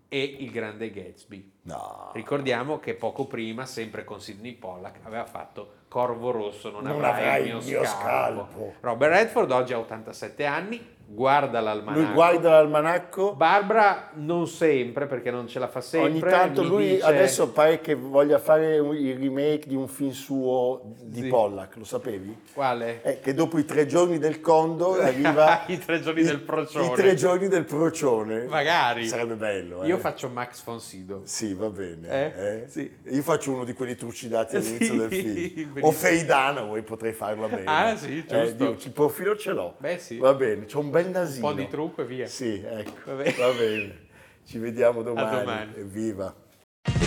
e 0.09 0.37
Il 0.41 0.51
Grande 0.51 0.91
Gatsby. 0.91 1.53
No. 1.63 2.11
Ricordiamo 2.15 2.79
che 2.79 2.95
poco 2.95 3.27
prima, 3.27 3.67
sempre 3.67 4.05
con 4.05 4.21
Sidney 4.21 4.55
Pollack, 4.55 5.01
aveva 5.05 5.25
fatto 5.27 5.73
Corvo 5.89 6.31
Rosso, 6.31 6.71
non, 6.71 6.83
Non 6.85 7.05
avrai, 7.05 7.49
il 7.49 7.55
mio, 7.65 7.85
scalpo. 7.85 7.87
scalpo. 7.87 8.75
Robert 8.81 9.13
Redford 9.13 9.51
oggi 9.51 9.73
ha 9.73 9.79
87 9.79 10.45
anni, 10.47 10.96
guarda 11.09 11.61
l'almanacco. 11.61 12.01
Lui 12.05 12.13
guarda 12.13 12.51
l'almanacco, 12.51 13.35
Barbara 13.35 14.11
non 14.15 14.47
sempre, 14.49 15.07
perché 15.07 15.31
non 15.31 15.47
ce 15.47 15.59
la 15.59 15.69
fa 15.69 15.81
sempre. 15.81 16.11
ogni 16.11 16.21
tanto 16.21 16.63
mi 16.63 16.69
lui 16.69 16.89
dice- 16.91 17.05
adesso 17.05 17.51
pare 17.53 17.81
che 17.81 17.95
voglia 17.95 18.39
fare 18.39 18.77
il 18.77 19.17
remake 19.17 19.67
di 19.69 19.75
un 19.77 19.87
film 19.89 20.11
suo 20.11 20.95
di 21.03 21.23
Sì. 21.23 21.29
Pollack, 21.29 21.77
lo 21.77 21.85
sapevi? 21.85 22.37
Quale? 22.53 23.03
Eh, 23.03 23.21
che 23.21 23.35
dopo 23.35 23.59
i 23.59 23.65
tre 23.65 23.87
giorni 23.87 24.19
del 24.19 24.41
Condor 24.41 25.01
arriva 25.05 25.63
I 25.67 25.79
tre 25.79 26.01
giorni 26.01 26.23
del 26.23 26.41
procione. 26.41 26.87
I 26.87 26.91
tre 26.95 27.15
giorni 27.15 27.49
del 27.49 27.65
procione. 27.65 28.45
Magari. 28.47 29.07
Sarebbe 29.07 29.35
bello. 29.35 29.83
eh. 29.83 29.87
Io 29.87 29.99
faccio 29.99 30.29
Max 30.29 30.63
von 30.65 30.81
Sydow. 30.81 31.21
Sì, 31.25 31.55
va 31.55 31.71
bene. 31.71 32.09
Eh? 32.09 32.47
eh. 32.47 32.65
Sì. 32.69 32.91
Io 33.11 33.23
faccio 33.23 33.53
uno 33.53 33.65
di 33.65 33.73
quelli 33.75 33.95
trucidati 33.95 34.57
all'inizio 34.57 34.87
Sì, 34.93 34.97
del 34.97 35.09
film. 35.09 35.33
benissimo. 35.73 35.87
O 35.87 35.91
Feidana, 35.93 36.63
voi 36.63 36.83
potrei 36.83 37.13
farla 37.13 37.47
bene. 37.47 37.65
Ah, 37.67 37.97
sì, 37.97 38.25
giusto. 38.27 38.35
Eh, 38.35 38.77
il 38.85 38.91
profilo 38.93 39.37
ce 39.37 39.53
l'ho. 39.53 39.75
Beh, 39.79 39.99
sì. 39.99 40.19
Va 40.19 40.35
bene, 40.35 40.65
c'ho 40.67 40.81
un 40.81 40.91
bel 41.03 41.07
Un 41.07 41.13
nasino. 41.13 41.47
po' 41.49 41.53
di 41.55 41.69
trucco 41.69 42.03
e 42.03 42.05
via. 42.07 42.27
Sì, 42.27 42.63
ecco. 42.65 42.93
Va 43.07 43.15
bene. 43.15 43.33
Va 43.37 43.51
bene. 43.53 43.99
Ci 44.45 44.59
vediamo 44.59 45.03
domani. 45.05 45.39
domani. 45.39 45.73
Evviva. 45.77 46.35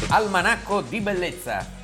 Almanacco 0.09 0.81
di 0.81 0.99
bellezza 1.01 1.65